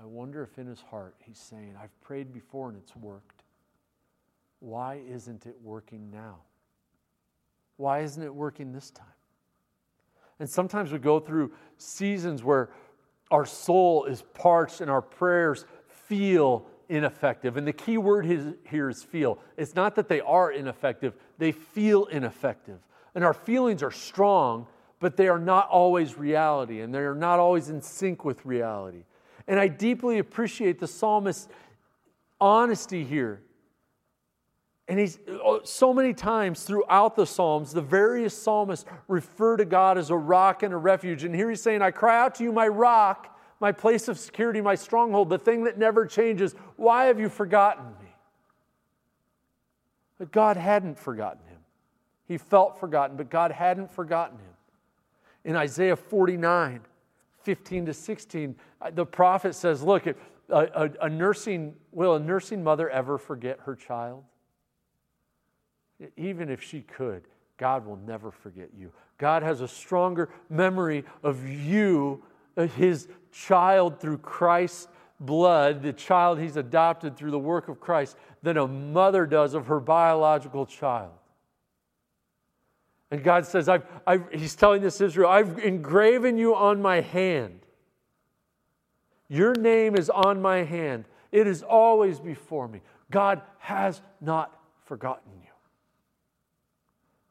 I 0.00 0.06
wonder 0.06 0.42
if 0.42 0.58
in 0.58 0.66
his 0.66 0.80
heart 0.80 1.14
he's 1.18 1.38
saying, 1.38 1.74
I've 1.80 2.00
prayed 2.00 2.32
before 2.32 2.70
and 2.70 2.78
it's 2.78 2.96
worked. 2.96 3.35
Why 4.60 5.00
isn't 5.08 5.46
it 5.46 5.56
working 5.62 6.10
now? 6.10 6.38
Why 7.76 8.00
isn't 8.00 8.22
it 8.22 8.34
working 8.34 8.72
this 8.72 8.90
time? 8.90 9.06
And 10.38 10.48
sometimes 10.48 10.92
we 10.92 10.98
go 10.98 11.20
through 11.20 11.52
seasons 11.76 12.42
where 12.42 12.70
our 13.30 13.46
soul 13.46 14.04
is 14.04 14.22
parched 14.34 14.80
and 14.80 14.90
our 14.90 15.02
prayers 15.02 15.64
feel 15.88 16.66
ineffective. 16.88 17.56
And 17.56 17.66
the 17.66 17.72
key 17.72 17.98
word 17.98 18.24
here 18.24 18.88
is 18.88 19.02
feel. 19.02 19.38
It's 19.56 19.74
not 19.74 19.94
that 19.96 20.08
they 20.08 20.20
are 20.20 20.52
ineffective, 20.52 21.14
they 21.38 21.52
feel 21.52 22.04
ineffective. 22.06 22.78
And 23.14 23.24
our 23.24 23.34
feelings 23.34 23.82
are 23.82 23.90
strong, 23.90 24.66
but 25.00 25.16
they 25.16 25.28
are 25.28 25.38
not 25.38 25.68
always 25.68 26.18
reality, 26.18 26.80
and 26.80 26.94
they 26.94 27.00
are 27.00 27.14
not 27.14 27.38
always 27.38 27.70
in 27.70 27.80
sync 27.80 28.24
with 28.24 28.44
reality. 28.44 29.04
And 29.48 29.58
I 29.58 29.68
deeply 29.68 30.18
appreciate 30.18 30.78
the 30.78 30.86
psalmist's 30.86 31.48
honesty 32.40 33.04
here 33.04 33.40
and 34.88 35.00
he's 35.00 35.18
oh, 35.28 35.60
so 35.64 35.92
many 35.92 36.14
times 36.14 36.62
throughout 36.62 37.16
the 37.16 37.26
Psalms, 37.26 37.72
the 37.72 37.82
various 37.82 38.40
psalmists 38.40 38.88
refer 39.08 39.56
to 39.56 39.64
God 39.64 39.98
as 39.98 40.10
a 40.10 40.16
rock 40.16 40.62
and 40.62 40.72
a 40.72 40.76
refuge. 40.76 41.24
And 41.24 41.34
here 41.34 41.50
he's 41.50 41.62
saying, 41.62 41.82
I 41.82 41.90
cry 41.90 42.18
out 42.18 42.36
to 42.36 42.44
you, 42.44 42.52
my 42.52 42.68
rock, 42.68 43.36
my 43.58 43.72
place 43.72 44.06
of 44.06 44.18
security, 44.18 44.60
my 44.60 44.76
stronghold, 44.76 45.28
the 45.28 45.38
thing 45.38 45.64
that 45.64 45.76
never 45.76 46.06
changes. 46.06 46.54
Why 46.76 47.06
have 47.06 47.18
you 47.18 47.28
forgotten 47.28 47.84
me? 48.00 48.14
But 50.18 50.30
God 50.30 50.56
hadn't 50.56 50.98
forgotten 50.98 51.44
him. 51.48 51.58
He 52.28 52.38
felt 52.38 52.78
forgotten, 52.78 53.16
but 53.16 53.28
God 53.28 53.50
hadn't 53.50 53.90
forgotten 53.90 54.38
him. 54.38 54.54
In 55.44 55.56
Isaiah 55.56 55.96
49, 55.96 56.80
15 57.42 57.86
to 57.86 57.94
16, 57.94 58.56
uh, 58.80 58.90
the 58.90 59.06
prophet 59.06 59.54
says, 59.54 59.82
Look, 59.82 60.06
a, 60.06 60.14
a, 60.48 60.90
a 61.02 61.08
nursing, 61.08 61.74
will 61.92 62.14
a 62.14 62.20
nursing 62.20 62.62
mother 62.62 62.88
ever 62.90 63.18
forget 63.18 63.60
her 63.64 63.74
child? 63.74 64.24
Even 66.16 66.48
if 66.48 66.62
she 66.62 66.82
could, 66.82 67.22
God 67.56 67.86
will 67.86 67.96
never 67.96 68.30
forget 68.30 68.70
you. 68.76 68.92
God 69.18 69.42
has 69.42 69.60
a 69.60 69.68
stronger 69.68 70.28
memory 70.50 71.04
of 71.22 71.48
you, 71.48 72.22
uh, 72.56 72.66
his 72.66 73.08
child 73.32 74.00
through 74.00 74.18
Christ's 74.18 74.88
blood, 75.20 75.82
the 75.82 75.92
child 75.92 76.38
he's 76.38 76.56
adopted 76.56 77.16
through 77.16 77.30
the 77.30 77.38
work 77.38 77.68
of 77.68 77.80
Christ, 77.80 78.16
than 78.42 78.58
a 78.58 78.66
mother 78.66 79.26
does 79.26 79.54
of 79.54 79.66
her 79.68 79.80
biological 79.80 80.66
child. 80.66 81.12
And 83.10 83.22
God 83.22 83.46
says, 83.46 83.68
I've, 83.68 83.84
I've, 84.06 84.30
He's 84.32 84.54
telling 84.54 84.82
this 84.82 85.00
Israel, 85.00 85.30
I've 85.30 85.58
engraven 85.60 86.38
you 86.38 86.54
on 86.54 86.82
my 86.82 87.00
hand. 87.00 87.60
Your 89.28 89.54
name 89.54 89.96
is 89.96 90.10
on 90.10 90.42
my 90.42 90.58
hand. 90.58 91.04
It 91.32 91.46
is 91.46 91.62
always 91.62 92.20
before 92.20 92.68
me. 92.68 92.80
God 93.10 93.42
has 93.58 94.00
not 94.20 94.58
forgotten 94.84 95.32
you. 95.42 95.45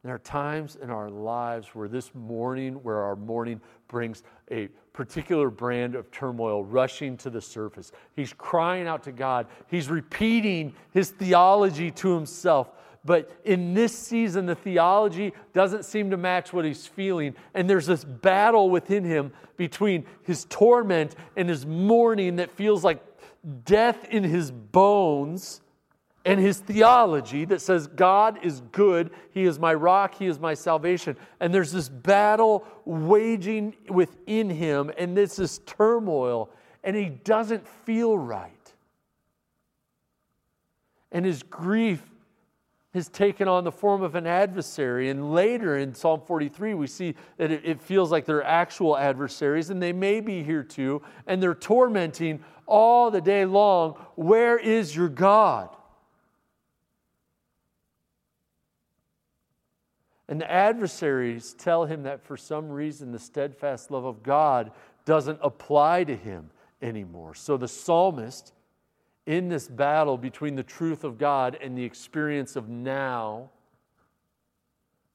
There 0.06 0.14
are 0.14 0.20
times 0.20 0.78
in 0.80 0.92
our 0.92 1.10
lives 1.10 1.70
where 1.74 1.88
this 1.88 2.14
morning, 2.14 2.76
where 2.84 3.00
our 3.00 3.16
mourning 3.16 3.60
brings 3.88 4.22
a 4.52 4.68
particular 4.94 5.50
brand 5.50 5.96
of 5.96 6.12
turmoil 6.12 6.64
rushing 6.64 7.18
to 7.18 7.32
the 7.32 7.42
surface. 7.42 7.92
He's 8.16 8.32
crying 8.32 8.86
out 8.86 9.02
to 9.06 9.12
God. 9.12 9.48
He's 9.68 9.90
repeating 9.90 10.76
his 10.94 11.10
theology 11.10 11.90
to 11.90 12.14
himself. 12.14 12.70
But 13.04 13.32
in 13.46 13.74
this 13.74 13.98
season, 13.98 14.46
the 14.46 14.54
theology 14.54 15.34
doesn't 15.54 15.86
seem 15.86 16.12
to 16.12 16.18
match 16.18 16.54
what 16.54 16.66
he's 16.66 16.86
feeling. 16.86 17.34
And 17.56 17.68
there's 17.68 17.88
this 17.88 18.04
battle 18.04 18.70
within 18.70 19.04
him 19.06 19.34
between 19.58 20.06
his 20.22 20.46
torment 20.50 21.16
and 21.36 21.50
his 21.50 21.66
mourning 21.66 22.36
that 22.36 22.52
feels 22.52 22.84
like 22.84 23.04
death 23.64 24.06
in 24.12 24.24
his 24.24 24.52
bones 24.52 25.62
and 26.26 26.40
his 26.40 26.58
theology 26.58 27.46
that 27.46 27.62
says 27.62 27.86
God 27.86 28.44
is 28.44 28.62
good, 28.72 29.12
He 29.30 29.44
is 29.44 29.60
my 29.60 29.76
rock, 29.76 30.16
He 30.16 30.26
is 30.26 30.40
my 30.40 30.56
salvation. 30.56 31.16
And 31.40 31.54
there's 31.54 31.72
this 31.72 31.88
battle 31.88 32.68
waging 32.84 33.76
within 33.90 34.50
him, 34.50 34.92
and 34.98 35.16
this 35.16 35.38
is 35.38 35.60
turmoil, 35.68 36.50
and 36.84 36.96
he 36.96 37.10
doesn't 37.10 37.68
feel 37.68 38.18
right. 38.18 38.52
And 41.12 41.24
his 41.24 41.44
grief 41.44 42.02
has 42.96 43.08
taken 43.08 43.48
on 43.48 43.64
the 43.64 43.72
form 43.72 44.02
of 44.02 44.16
an 44.16 44.26
adversary. 44.26 45.10
And 45.10 45.34
later 45.34 45.78
in 45.78 45.94
Psalm 45.94 46.22
43, 46.26 46.74
we 46.74 46.88
see 46.88 47.14
that 47.38 47.52
it, 47.52 47.82
feels 47.82 48.12
like 48.12 48.26
they're 48.26 48.44
actual 48.44 48.98
adversaries, 48.98 49.70
and 49.70 49.82
they 49.82 49.94
may 49.94 50.22
be 50.22 50.44
here 50.44 50.64
too, 50.64 51.02
and 51.28 51.42
they're 51.44 51.54
tormenting 51.54 52.44
all 52.66 53.12
the 53.12 53.22
day 53.22 53.46
long. 53.46 53.94
Where 54.16 54.58
is 54.58 54.96
your 54.96 55.10
God? 55.10 55.76
And 60.28 60.42
the 60.42 60.52
adversaries 60.52 61.54
tell 61.54 61.86
him 61.86 62.04
that 62.04 62.24
for 62.24 62.36
some 62.36 62.70
reason 62.70 63.12
the 63.12 63.20
steadfast 63.20 63.92
love 63.92 64.06
of 64.06 64.24
God 64.24 64.72
doesn't 65.06 65.40
apply 65.42 66.04
to 66.06 66.16
him 66.16 66.50
anymore. 66.82 67.36
So 67.36 67.58
the 67.58 67.68
psalmist, 67.68 68.54
in 69.26 69.50
this 69.50 69.68
battle 69.68 70.18
between 70.18 70.56
the 70.56 70.64
truth 70.64 71.04
of 71.04 71.18
God 71.18 71.58
and 71.62 71.78
the 71.78 71.84
experience 71.84 72.56
of 72.56 72.70
now, 72.70 73.52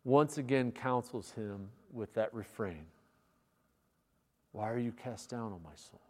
once 0.04 0.38
again 0.38 0.70
counsels 0.70 1.32
him 1.32 1.68
with 1.92 2.14
that 2.14 2.32
refrain 2.32 2.86
Why 4.52 4.70
are 4.70 4.78
you 4.78 4.92
cast 4.92 5.28
down, 5.30 5.52
O 5.52 5.60
my 5.62 5.74
soul? 5.74 6.00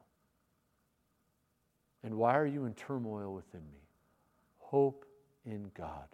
And 2.03 2.15
why 2.15 2.37
are 2.39 2.47
you 2.47 2.65
in 2.65 2.75
turmoil 2.75 3.35
within 3.35 3.61
me? 3.61 3.81
Hope 4.59 5.05
in 5.45 5.71
God. 5.75 6.07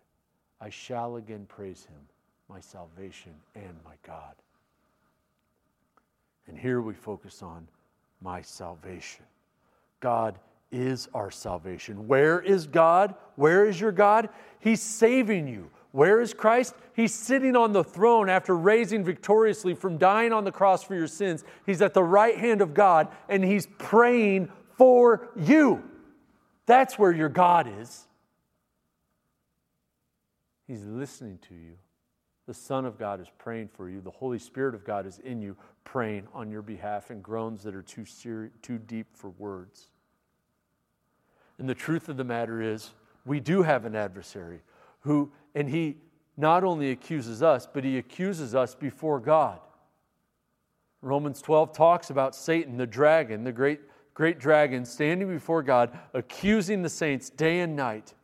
I 0.61 0.70
shall 0.70 1.16
again 1.16 1.46
praise 1.49 1.85
him 1.85 2.01
my 2.48 2.61
salvation 2.61 3.32
and 3.54 3.76
my 3.85 3.94
God. 4.06 4.35
And 6.46 6.59
here 6.59 6.80
we 6.80 6.94
focus 6.94 7.42
on 7.42 7.66
my 8.20 8.40
salvation. 8.40 9.24
God 10.00 10.38
is 10.70 11.09
our 11.14 11.30
salvation. 11.30 12.06
Where 12.06 12.40
is 12.40 12.66
God? 12.66 13.14
Where 13.37 13.66
is 13.66 13.80
your 13.80 13.92
God? 13.92 14.28
He's 14.61 14.80
saving 14.82 15.48
you. 15.48 15.70
Where 15.92 16.20
is 16.20 16.35
Christ? 16.35 16.74
He's 16.94 17.14
sitting 17.14 17.56
on 17.56 17.72
the 17.72 17.82
throne 17.82 18.28
after 18.28 18.54
raising 18.54 19.02
victoriously 19.02 19.74
from 19.74 19.96
dying 19.96 20.32
on 20.32 20.44
the 20.44 20.52
cross 20.52 20.82
for 20.82 20.94
your 20.94 21.06
sins. 21.06 21.42
He's 21.64 21.80
at 21.80 21.94
the 21.94 22.04
right 22.04 22.37
hand 22.37 22.61
of 22.61 22.74
God 22.74 23.09
and 23.28 23.42
he's 23.42 23.66
praying 23.78 24.50
for 24.76 25.28
you. 25.37 25.82
That's 26.66 26.98
where 26.98 27.12
your 27.12 27.28
God 27.28 27.68
is. 27.80 28.06
He's 30.66 30.85
listening 30.85 31.38
to 31.48 31.54
you. 31.54 31.76
The 32.46 32.54
Son 32.54 32.85
of 32.85 32.98
God 32.98 33.20
is 33.20 33.26
praying 33.38 33.68
for 33.68 33.90
you. 33.90 34.00
The 34.00 34.11
Holy 34.11 34.38
Spirit 34.38 34.74
of 34.74 34.85
God 34.85 35.04
is 35.04 35.18
in 35.18 35.42
you, 35.42 35.56
praying 35.85 36.28
on 36.32 36.50
your 36.50 36.62
behalf 36.62 37.11
in 37.11 37.20
groans 37.20 37.62
that 37.64 37.74
are 37.74 37.82
too, 37.82 38.04
ser- 38.04 38.52
too 38.62 38.78
deep 38.78 39.06
for 39.14 39.30
words. 39.30 39.88
And 41.59 41.68
the 41.68 41.74
truth 41.74 42.09
of 42.09 42.16
the 42.16 42.24
matter 42.24 42.62
is, 42.62 42.90
we 43.24 43.40
do 43.40 43.62
have 43.62 43.85
an 43.85 43.96
adversary 43.96 44.61
who, 45.00 45.32
and 45.54 45.68
he 45.68 45.96
not 46.37 46.62
only 46.62 46.90
accuses 46.90 47.42
us, 47.42 47.66
but 47.66 47.82
he 47.82 47.98
accuses 47.98 48.54
us 48.54 48.74
before 48.74 49.18
God. 49.18 49.59
Romans 51.02 51.42
12 51.42 51.72
talks 51.72 52.11
about 52.11 52.35
Satan, 52.35 52.76
the 52.76 52.87
dragon, 52.87 53.44
the 53.44 53.52
great, 53.52 53.80
great 54.14 54.38
dragon, 54.38 54.85
standing 54.85 55.28
before 55.28 55.62
God, 55.62 55.98
accusing 56.14 56.82
the 56.82 56.88
saints 56.88 57.30
day 57.30 57.61
and 57.61 57.74
night. 57.74 58.14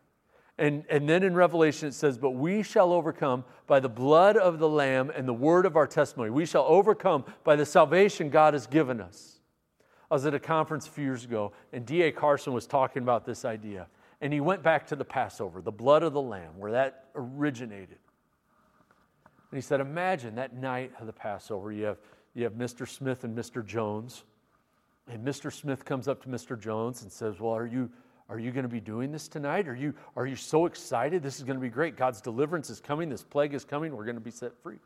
And, 0.62 0.84
and 0.88 1.08
then 1.08 1.24
in 1.24 1.34
Revelation 1.34 1.88
it 1.88 1.94
says, 1.94 2.16
But 2.16 2.30
we 2.30 2.62
shall 2.62 2.92
overcome 2.92 3.44
by 3.66 3.80
the 3.80 3.88
blood 3.88 4.36
of 4.36 4.60
the 4.60 4.68
Lamb 4.68 5.10
and 5.10 5.26
the 5.26 5.34
word 5.34 5.66
of 5.66 5.74
our 5.74 5.88
testimony. 5.88 6.30
We 6.30 6.46
shall 6.46 6.64
overcome 6.68 7.24
by 7.42 7.56
the 7.56 7.66
salvation 7.66 8.30
God 8.30 8.54
has 8.54 8.68
given 8.68 9.00
us. 9.00 9.40
I 10.08 10.14
was 10.14 10.24
at 10.24 10.34
a 10.34 10.38
conference 10.38 10.86
a 10.86 10.90
few 10.92 11.02
years 11.02 11.24
ago, 11.24 11.50
and 11.72 11.84
D.A. 11.84 12.12
Carson 12.12 12.52
was 12.52 12.68
talking 12.68 13.02
about 13.02 13.24
this 13.24 13.44
idea. 13.44 13.88
And 14.20 14.32
he 14.32 14.38
went 14.38 14.62
back 14.62 14.86
to 14.86 14.94
the 14.94 15.04
Passover, 15.04 15.62
the 15.62 15.72
blood 15.72 16.04
of 16.04 16.12
the 16.12 16.22
Lamb, 16.22 16.56
where 16.56 16.70
that 16.70 17.06
originated. 17.16 17.98
And 19.50 19.58
he 19.58 19.60
said, 19.60 19.80
Imagine 19.80 20.36
that 20.36 20.54
night 20.54 20.92
of 21.00 21.08
the 21.08 21.12
Passover, 21.12 21.72
you 21.72 21.86
have, 21.86 21.98
you 22.34 22.44
have 22.44 22.52
Mr. 22.52 22.88
Smith 22.88 23.24
and 23.24 23.36
Mr. 23.36 23.66
Jones. 23.66 24.22
And 25.08 25.26
Mr. 25.26 25.52
Smith 25.52 25.84
comes 25.84 26.06
up 26.06 26.22
to 26.22 26.28
Mr. 26.28 26.56
Jones 26.56 27.02
and 27.02 27.10
says, 27.10 27.40
Well, 27.40 27.52
are 27.52 27.66
you, 27.66 27.90
are 28.32 28.38
you 28.38 28.50
going 28.50 28.62
to 28.62 28.68
be 28.68 28.80
doing 28.80 29.12
this 29.12 29.28
tonight? 29.28 29.68
Are 29.68 29.74
you, 29.74 29.92
are 30.16 30.26
you 30.26 30.36
so 30.36 30.64
excited? 30.64 31.22
This 31.22 31.36
is 31.36 31.44
going 31.44 31.58
to 31.58 31.60
be 31.60 31.68
great. 31.68 31.98
God's 31.98 32.22
deliverance 32.22 32.70
is 32.70 32.80
coming. 32.80 33.10
This 33.10 33.22
plague 33.22 33.52
is 33.52 33.62
coming. 33.62 33.94
We're 33.94 34.06
going 34.06 34.16
to 34.16 34.22
be 34.22 34.30
set 34.30 34.56
free. 34.62 34.78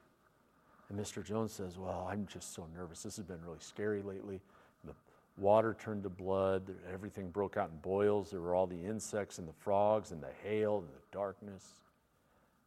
And 0.89 0.99
Mr. 0.99 1.25
Jones 1.25 1.53
says, 1.53 1.79
Well, 1.79 2.09
I'm 2.11 2.27
just 2.27 2.57
so 2.57 2.67
nervous. 2.77 3.05
This 3.05 3.15
has 3.17 3.25
been 3.25 3.41
really 3.45 3.61
scary 3.61 4.03
lately. 4.03 4.41
The 4.85 4.95
water 5.39 5.77
turned 5.79 6.03
to 6.03 6.09
blood. 6.09 6.75
Everything 6.93 7.31
broke 7.31 7.57
out 7.57 7.71
in 7.71 7.79
boils. 7.79 8.33
There 8.33 8.41
were 8.41 8.57
all 8.57 8.67
the 8.67 8.85
insects 8.85 9.39
and 9.39 9.47
the 9.47 9.53
frogs 9.53 10.11
and 10.11 10.21
the 10.21 10.33
hail 10.43 10.79
and 10.79 10.89
the 10.89 11.17
darkness. 11.17 11.65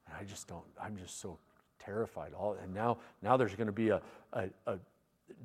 And 0.08 0.16
I 0.18 0.24
just 0.24 0.48
don't, 0.48 0.64
I'm 0.82 0.96
just 0.96 1.20
so 1.20 1.38
terrified. 1.84 2.32
All, 2.34 2.54
and 2.54 2.74
now, 2.74 3.00
now 3.22 3.36
there's 3.36 3.56
going 3.56 3.68
to 3.68 3.74
be 3.74 3.90
a, 3.90 4.02
a, 4.32 4.46
a 4.66 4.78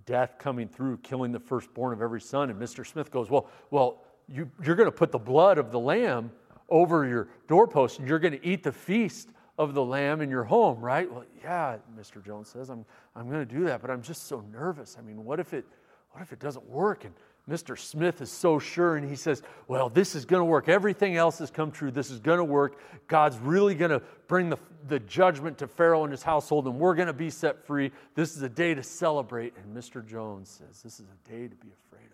death 0.07 0.37
coming 0.39 0.69
through, 0.69 0.99
killing 0.99 1.33
the 1.33 1.41
firstborn 1.41 1.93
of 1.93 2.01
every 2.01 2.21
son. 2.21 2.51
And 2.51 2.61
Mr. 2.61 2.87
Smith 2.87 3.11
goes, 3.11 3.31
Well, 3.31 3.49
well, 3.73 4.05
you, 4.29 4.51
you're 4.63 4.77
going 4.77 4.89
to 4.89 4.97
put 4.97 5.13
the 5.13 5.19
blood 5.19 5.59
of 5.59 5.71
the 5.71 5.79
lamb 5.79 6.31
over 6.69 7.07
your 7.07 7.29
doorpost 7.49 7.99
and 7.99 8.09
you're 8.09 8.19
going 8.19 8.33
to 8.33 8.47
eat 8.47 8.63
the 8.63 8.73
feast 8.73 9.31
of 9.59 9.75
the 9.75 9.85
lamb 9.85 10.21
in 10.21 10.31
your 10.31 10.45
home, 10.45 10.81
right? 10.81 11.11
Well, 11.11 11.25
yeah, 11.43 11.77
Mr. 11.99 12.25
Jones 12.25 12.49
says, 12.49 12.71
I'm, 12.71 12.85
I'm 13.15 13.29
going 13.29 13.47
to 13.47 13.55
do 13.55 13.65
that, 13.65 13.81
but 13.81 13.91
I'm 13.91 14.03
just 14.03 14.27
so 14.27 14.45
nervous. 14.53 14.97
I 14.99 15.03
mean, 15.03 15.25
what 15.25 15.39
if 15.39 15.55
it, 15.55 15.65
what 16.11 16.23
if 16.23 16.33
it 16.33 16.41
doesn't 16.41 16.69
work? 16.69 17.05
And 17.05 17.15
Mr. 17.49 17.79
Smith 17.79 18.23
is 18.23 18.31
so 18.31 18.59
sure, 18.59 18.97
and 18.97 19.09
he 19.09 19.17
says, 19.17 19.43
Well, 19.69 19.91
this 19.91 20.15
is 20.15 20.25
going 20.25 20.41
to 20.41 20.47
work. 20.47 20.69
Everything 20.69 21.17
else 21.17 21.39
has 21.41 21.51
come 21.51 21.71
true. 21.71 21.91
This 21.91 22.11
is 22.11 22.19
going 22.19 22.39
to 22.39 22.45
work. 22.45 22.81
God's 23.07 23.37
really 23.39 23.75
going 23.75 23.91
to 23.91 24.01
bring 24.29 24.49
the, 24.49 24.57
the 24.89 24.99
judgment 25.01 25.59
to 25.59 25.69
Pharaoh 25.69 26.05
and 26.05 26.11
his 26.11 26.23
household, 26.23 26.67
and 26.67 26.79
we're 26.79 26.95
going 26.95 27.09
to 27.09 27.13
be 27.13 27.29
set 27.29 27.67
free. 27.67 27.93
This 28.15 28.35
is 28.35 28.43
a 28.43 28.49
day 28.49 28.75
to 28.75 28.83
celebrate. 28.83 29.53
And 29.59 29.77
Mr. 29.77 30.05
Jones 30.05 30.49
says, 30.49 30.83
This 30.83 31.01
is 31.01 31.07
a 31.07 31.29
day 31.29 31.47
to 31.47 31.55
be 31.57 31.69
afraid 31.87 32.07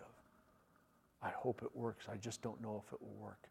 I 1.23 1.29
hope 1.29 1.61
it 1.63 1.75
works. 1.75 2.05
I 2.11 2.17
just 2.17 2.41
don't 2.41 2.61
know 2.61 2.83
if 2.85 2.93
it 2.93 3.01
will 3.01 3.15
work. 3.19 3.47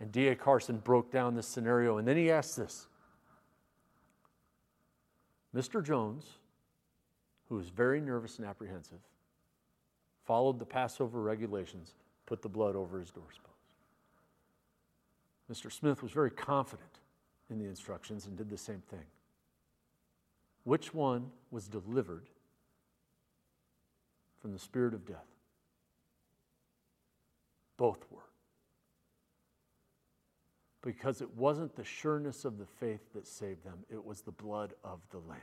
And 0.00 0.12
D.A. 0.12 0.34
Carson 0.34 0.78
broke 0.78 1.10
down 1.10 1.34
this 1.34 1.46
scenario, 1.46 1.98
and 1.98 2.06
then 2.06 2.16
he 2.16 2.30
asked 2.30 2.56
this 2.56 2.86
Mr. 5.54 5.82
Jones, 5.82 6.24
who 7.48 7.56
was 7.56 7.68
very 7.68 8.00
nervous 8.00 8.38
and 8.38 8.46
apprehensive, 8.46 8.98
followed 10.24 10.58
the 10.58 10.64
Passover 10.64 11.20
regulations, 11.20 11.94
put 12.26 12.42
the 12.42 12.48
blood 12.48 12.74
over 12.74 12.98
his 12.98 13.10
doorpost. 13.10 13.40
Mr. 15.52 15.70
Smith 15.70 16.02
was 16.02 16.10
very 16.12 16.30
confident 16.30 16.98
in 17.50 17.58
the 17.58 17.66
instructions 17.66 18.26
and 18.26 18.36
did 18.36 18.48
the 18.48 18.58
same 18.58 18.82
thing. 18.90 19.04
Which 20.64 20.94
one 20.94 21.30
was 21.50 21.68
delivered 21.68 22.28
from 24.40 24.52
the 24.52 24.58
spirit 24.58 24.94
of 24.94 25.06
death? 25.06 25.33
Both 27.76 28.04
were. 28.10 28.20
Because 30.82 31.20
it 31.22 31.34
wasn't 31.34 31.74
the 31.76 31.84
sureness 31.84 32.44
of 32.44 32.58
the 32.58 32.66
faith 32.66 33.00
that 33.14 33.26
saved 33.26 33.64
them, 33.64 33.84
it 33.90 34.04
was 34.04 34.20
the 34.20 34.32
blood 34.32 34.74
of 34.84 35.00
the 35.10 35.18
Lamb. 35.18 35.40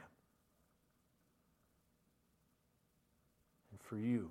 And 3.72 3.82
for 3.82 3.98
you, 3.98 4.30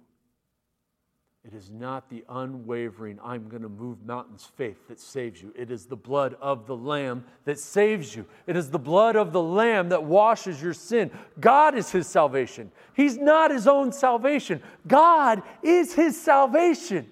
it 1.42 1.54
is 1.54 1.70
not 1.70 2.10
the 2.10 2.22
unwavering, 2.28 3.18
I'm 3.24 3.48
going 3.48 3.62
to 3.62 3.68
move 3.70 4.04
mountains 4.04 4.50
faith 4.56 4.88
that 4.88 5.00
saves 5.00 5.40
you. 5.40 5.54
It 5.56 5.70
is 5.70 5.86
the 5.86 5.96
blood 5.96 6.36
of 6.38 6.66
the 6.66 6.76
Lamb 6.76 7.24
that 7.46 7.58
saves 7.58 8.14
you. 8.14 8.26
It 8.46 8.56
is 8.56 8.70
the 8.70 8.78
blood 8.78 9.16
of 9.16 9.32
the 9.32 9.42
Lamb 9.42 9.88
that 9.88 10.04
washes 10.04 10.62
your 10.62 10.74
sin. 10.74 11.10
God 11.40 11.74
is 11.74 11.90
his 11.90 12.06
salvation. 12.06 12.70
He's 12.92 13.16
not 13.16 13.50
his 13.50 13.66
own 13.66 13.90
salvation. 13.90 14.62
God 14.86 15.42
is 15.62 15.94
his 15.94 16.20
salvation. 16.20 17.10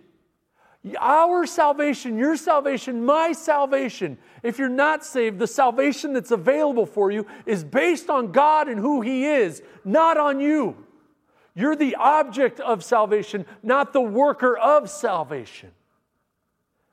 Our 0.99 1.47
salvation, 1.47 2.17
your 2.17 2.37
salvation, 2.37 3.05
my 3.05 3.33
salvation. 3.33 4.19
If 4.43 4.59
you're 4.59 4.69
not 4.69 5.05
saved, 5.05 5.39
the 5.39 5.47
salvation 5.47 6.13
that's 6.13 6.31
available 6.31 6.87
for 6.87 7.11
you 7.11 7.27
is 7.47 7.65
based 7.65 8.09
on 8.11 8.33
God 8.33 8.69
and 8.69 8.79
who 8.79 9.01
He 9.01 9.25
is, 9.25 9.63
not 9.85 10.17
on 10.17 10.41
you. 10.41 10.77
You're 11.55 11.77
the 11.77 11.97
object 11.97 12.61
of 12.61 12.85
salvation, 12.85 13.45
not 13.63 13.93
the 13.93 14.01
worker 14.01 14.57
of 14.57 14.89
salvation. 14.89 15.73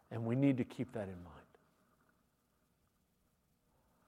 And 0.10 0.26
we 0.26 0.36
need 0.36 0.58
to 0.58 0.64
keep 0.64 0.94
that 0.94 1.08
in 1.08 1.24
mind. 1.24 1.36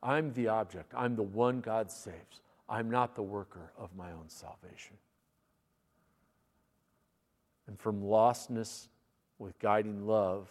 I'm 0.01 0.33
the 0.33 0.47
object, 0.47 0.93
I'm 0.95 1.15
the 1.15 1.23
one 1.23 1.59
God 1.59 1.91
saves. 1.91 2.41
I'm 2.69 2.89
not 2.89 3.15
the 3.15 3.23
worker 3.23 3.71
of 3.77 3.95
my 3.95 4.11
own 4.11 4.27
salvation. 4.27 4.97
And 7.67 7.79
from 7.79 8.01
lostness 8.01 8.87
with 9.39 9.57
guiding 9.59 10.05
love, 10.05 10.47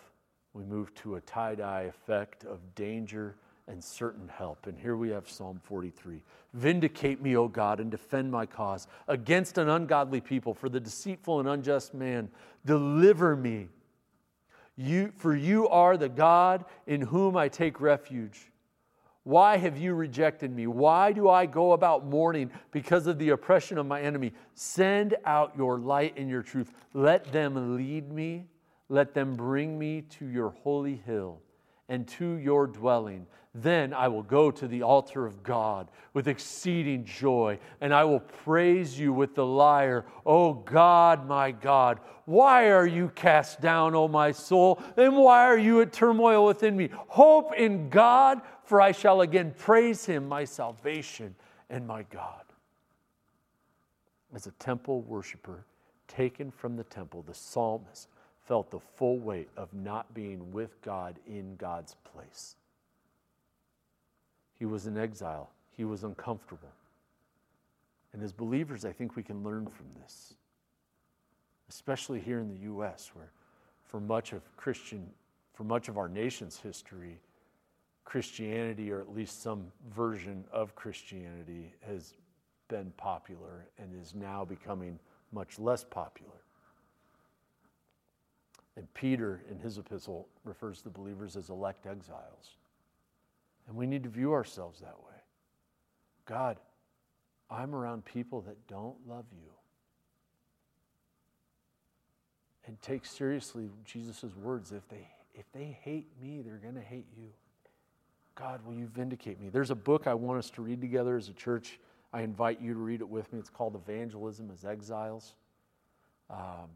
we 0.52 0.64
move 0.64 0.94
to 0.96 1.16
a 1.16 1.20
tie 1.20 1.54
dye 1.54 1.82
effect 1.82 2.44
of 2.44 2.58
danger 2.74 3.36
and 3.68 3.82
certain 3.82 4.28
help. 4.28 4.66
And 4.66 4.78
here 4.78 4.96
we 4.96 5.10
have 5.10 5.28
Psalm 5.28 5.60
43 5.64 6.22
Vindicate 6.54 7.20
me, 7.20 7.36
O 7.36 7.48
God, 7.48 7.80
and 7.80 7.90
defend 7.90 8.30
my 8.30 8.46
cause 8.46 8.86
against 9.08 9.58
an 9.58 9.68
ungodly 9.68 10.20
people, 10.20 10.54
for 10.54 10.68
the 10.68 10.80
deceitful 10.80 11.40
and 11.40 11.48
unjust 11.48 11.92
man. 11.92 12.30
Deliver 12.64 13.36
me. 13.36 13.68
You, 14.76 15.12
for 15.16 15.34
you 15.34 15.68
are 15.68 15.96
the 15.96 16.08
God 16.08 16.64
in 16.86 17.00
whom 17.00 17.36
I 17.36 17.48
take 17.48 17.80
refuge. 17.80 18.50
Why 19.24 19.56
have 19.56 19.76
you 19.76 19.94
rejected 19.94 20.54
me? 20.54 20.66
Why 20.66 21.12
do 21.12 21.28
I 21.28 21.46
go 21.46 21.72
about 21.72 22.06
mourning 22.06 22.50
because 22.70 23.06
of 23.06 23.18
the 23.18 23.30
oppression 23.30 23.76
of 23.76 23.84
my 23.84 24.00
enemy? 24.00 24.32
Send 24.54 25.16
out 25.24 25.56
your 25.56 25.78
light 25.78 26.14
and 26.16 26.30
your 26.30 26.42
truth. 26.42 26.72
Let 26.94 27.32
them 27.32 27.76
lead 27.76 28.12
me. 28.12 28.44
Let 28.88 29.14
them 29.14 29.34
bring 29.34 29.78
me 29.78 30.02
to 30.18 30.26
your 30.26 30.50
holy 30.50 30.96
hill 31.06 31.40
and 31.88 32.06
to 32.08 32.34
your 32.34 32.66
dwelling. 32.66 33.26
Then 33.54 33.94
I 33.94 34.08
will 34.08 34.22
go 34.22 34.50
to 34.50 34.68
the 34.68 34.82
altar 34.82 35.24
of 35.24 35.42
God 35.42 35.90
with 36.12 36.28
exceeding 36.28 37.04
joy, 37.04 37.58
and 37.80 37.94
I 37.94 38.04
will 38.04 38.20
praise 38.20 38.98
you 38.98 39.12
with 39.12 39.34
the 39.34 39.46
lyre. 39.46 40.04
O 40.26 40.52
God, 40.52 41.26
my 41.26 41.52
God, 41.52 42.00
why 42.26 42.70
are 42.70 42.86
you 42.86 43.08
cast 43.14 43.60
down, 43.60 43.94
O 43.94 44.08
my 44.08 44.30
soul? 44.32 44.82
And 44.96 45.16
why 45.16 45.46
are 45.46 45.58
you 45.58 45.80
at 45.80 45.92
turmoil 45.92 46.44
within 46.44 46.76
me? 46.76 46.90
Hope 47.08 47.54
in 47.54 47.88
God, 47.88 48.42
for 48.64 48.80
I 48.80 48.92
shall 48.92 49.22
again 49.22 49.54
praise 49.56 50.04
him, 50.04 50.28
my 50.28 50.44
salvation 50.44 51.34
and 51.70 51.86
my 51.86 52.02
God. 52.04 52.42
As 54.34 54.46
a 54.46 54.52
temple 54.52 55.00
worshiper 55.02 55.64
taken 56.08 56.50
from 56.50 56.76
the 56.76 56.84
temple, 56.84 57.22
the 57.22 57.34
psalmist 57.34 58.08
felt 58.46 58.70
the 58.70 58.80
full 58.80 59.18
weight 59.18 59.48
of 59.56 59.72
not 59.74 60.14
being 60.14 60.52
with 60.52 60.80
God 60.82 61.18
in 61.26 61.56
God's 61.56 61.96
place. 62.12 62.56
He 64.58 64.64
was 64.64 64.86
in 64.86 64.96
exile, 64.96 65.50
he 65.76 65.84
was 65.84 66.04
uncomfortable. 66.04 66.70
And 68.12 68.22
as 68.22 68.32
believers, 68.32 68.84
I 68.84 68.92
think 68.92 69.14
we 69.14 69.22
can 69.22 69.42
learn 69.42 69.66
from 69.66 69.86
this, 70.00 70.34
especially 71.68 72.20
here 72.20 72.38
in 72.40 72.48
the 72.48 72.60
U.S., 72.62 73.10
where 73.12 73.30
for 73.84 74.00
much 74.00 74.32
of 74.32 74.42
Christian, 74.56 75.06
for 75.52 75.64
much 75.64 75.88
of 75.88 75.98
our 75.98 76.08
nation's 76.08 76.56
history, 76.56 77.20
Christianity, 78.04 78.90
or 78.90 79.00
at 79.00 79.14
least 79.14 79.42
some 79.42 79.66
version 79.94 80.44
of 80.50 80.74
Christianity, 80.74 81.74
has 81.86 82.14
been 82.68 82.92
popular 82.96 83.66
and 83.78 83.90
is 84.00 84.14
now 84.14 84.44
becoming 84.44 84.98
much 85.32 85.58
less 85.58 85.84
popular. 85.84 86.45
And 88.76 88.92
Peter, 88.94 89.42
in 89.50 89.58
his 89.58 89.78
epistle, 89.78 90.28
refers 90.44 90.82
to 90.82 90.90
believers 90.90 91.36
as 91.36 91.48
elect 91.48 91.86
exiles. 91.86 92.56
And 93.66 93.76
we 93.76 93.86
need 93.86 94.02
to 94.02 94.08
view 94.08 94.32
ourselves 94.32 94.80
that 94.80 94.96
way. 94.98 95.16
God, 96.26 96.58
I'm 97.50 97.74
around 97.74 98.04
people 98.04 98.42
that 98.42 98.66
don't 98.68 98.96
love 99.08 99.24
you. 99.32 99.50
And 102.66 102.80
take 102.82 103.06
seriously 103.06 103.70
Jesus' 103.84 104.24
words. 104.42 104.72
If 104.72 104.86
they, 104.88 105.08
if 105.34 105.44
they 105.52 105.78
hate 105.82 106.08
me, 106.20 106.42
they're 106.42 106.56
going 106.56 106.74
to 106.74 106.80
hate 106.80 107.06
you. 107.16 107.28
God, 108.34 108.60
will 108.66 108.74
you 108.74 108.86
vindicate 108.86 109.40
me? 109.40 109.48
There's 109.48 109.70
a 109.70 109.76
book 109.76 110.06
I 110.06 110.14
want 110.14 110.38
us 110.38 110.50
to 110.50 110.62
read 110.62 110.80
together 110.80 111.16
as 111.16 111.28
a 111.28 111.32
church. 111.32 111.78
I 112.12 112.22
invite 112.22 112.60
you 112.60 112.74
to 112.74 112.78
read 112.78 113.00
it 113.00 113.08
with 113.08 113.32
me. 113.32 113.38
It's 113.38 113.48
called 113.48 113.74
Evangelism 113.76 114.50
as 114.52 114.64
Exiles. 114.64 115.34
Um, 116.28 116.68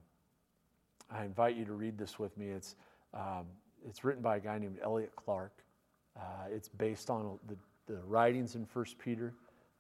I 1.11 1.25
invite 1.25 1.57
you 1.57 1.65
to 1.65 1.73
read 1.73 1.99
this 1.99 2.19
with 2.19 2.37
me. 2.37 2.49
It's, 2.49 2.77
um, 3.15 3.47
it's 3.87 4.05
written 4.05 4.23
by 4.23 4.37
a 4.37 4.41
guy 4.41 4.59
named 4.59 4.79
Elliot 4.83 5.13
Clark. 5.17 5.53
Uh, 6.17 6.47
it's 6.51 6.69
based 6.69 7.11
on 7.11 7.39
the, 7.49 7.57
the 7.93 8.01
writings 8.07 8.55
in 8.55 8.65
First 8.65 8.99
Peter. 8.99 9.33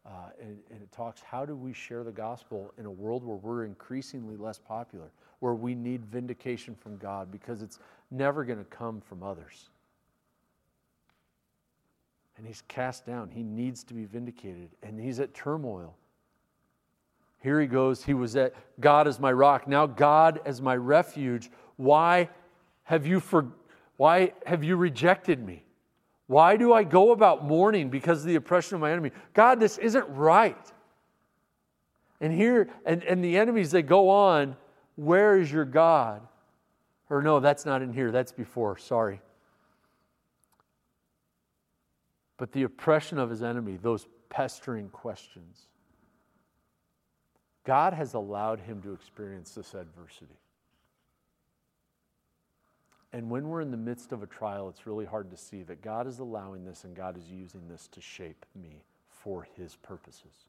Uh, 0.06 0.30
and, 0.40 0.58
and, 0.70 0.80
it 0.80 0.90
talks 0.92 1.20
how 1.20 1.44
do 1.44 1.54
we 1.54 1.74
share 1.74 2.02
the 2.02 2.10
gospel 2.10 2.72
in 2.78 2.86
a 2.86 2.90
world 2.90 3.22
where 3.22 3.36
we're 3.36 3.66
increasingly 3.66 4.34
less 4.34 4.58
popular, 4.58 5.12
where 5.40 5.52
we 5.52 5.74
need 5.74 6.06
vindication 6.06 6.74
from 6.74 6.96
God 6.96 7.30
because 7.30 7.60
it's 7.60 7.78
never 8.10 8.42
going 8.42 8.58
to 8.58 8.64
come 8.64 9.02
from 9.02 9.22
others. 9.22 9.68
And 12.38 12.46
he's 12.46 12.62
cast 12.66 13.04
down. 13.04 13.28
He 13.28 13.42
needs 13.42 13.84
to 13.84 13.94
be 13.94 14.06
vindicated, 14.06 14.70
and 14.82 14.98
he's 14.98 15.20
at 15.20 15.34
turmoil. 15.34 15.94
Here 17.41 17.61
he 17.61 17.66
goes. 17.66 18.05
He 18.05 18.14
was 18.14 18.36
at 18.36 18.55
God 18.80 19.09
as 19.09 19.18
my 19.18 19.32
rock. 19.32 19.66
Now 19.66 19.86
God 19.86 20.41
as 20.45 20.61
my 20.61 20.76
refuge. 20.76 21.51
Why 21.76 22.28
have 22.84 23.07
you 23.07 23.20
for, 23.20 23.49
why 23.97 24.32
have 24.47 24.62
you 24.62 24.76
rejected 24.76 25.45
me? 25.45 25.64
Why 26.26 26.57
do 26.57 26.72
I 26.72 26.84
go 26.84 27.11
about 27.11 27.45
mourning 27.45 27.88
because 27.88 28.20
of 28.20 28.26
the 28.26 28.36
oppression 28.36 28.76
of 28.76 28.80
my 28.80 28.93
enemy? 28.93 29.11
God, 29.34 29.59
this 29.59 29.78
isn't 29.78 30.09
right. 30.11 30.72
And 32.20 32.32
here, 32.32 32.68
and, 32.84 33.03
and 33.03 33.24
the 33.24 33.36
enemies, 33.36 33.70
they 33.70 33.82
go 33.82 34.11
on, 34.11 34.57
where 34.97 35.38
is 35.38 35.51
your 35.51 35.64
God? 35.64 36.20
Or 37.09 37.22
no, 37.22 37.41
that's 37.41 37.64
not 37.64 37.82
in 37.82 37.93
here, 37.93 38.12
that's 38.12 38.30
before, 38.30 38.76
sorry. 38.76 39.20
But 42.36 42.53
the 42.53 42.62
oppression 42.62 43.18
of 43.18 43.30
his 43.30 43.43
enemy, 43.43 43.78
those 43.80 44.07
pestering 44.28 44.88
questions. 44.91 45.66
God 47.70 47.92
has 47.92 48.14
allowed 48.14 48.58
him 48.58 48.82
to 48.82 48.92
experience 48.92 49.52
this 49.52 49.74
adversity. 49.74 50.40
And 53.12 53.30
when 53.30 53.48
we're 53.48 53.60
in 53.60 53.70
the 53.70 53.76
midst 53.76 54.10
of 54.10 54.24
a 54.24 54.26
trial, 54.26 54.68
it's 54.68 54.88
really 54.88 55.04
hard 55.04 55.30
to 55.30 55.36
see 55.36 55.62
that 55.62 55.80
God 55.80 56.08
is 56.08 56.18
allowing 56.18 56.64
this 56.64 56.82
and 56.82 56.96
God 56.96 57.16
is 57.16 57.30
using 57.30 57.68
this 57.68 57.86
to 57.92 58.00
shape 58.00 58.44
me 58.60 58.82
for 59.08 59.46
his 59.54 59.76
purposes. 59.76 60.48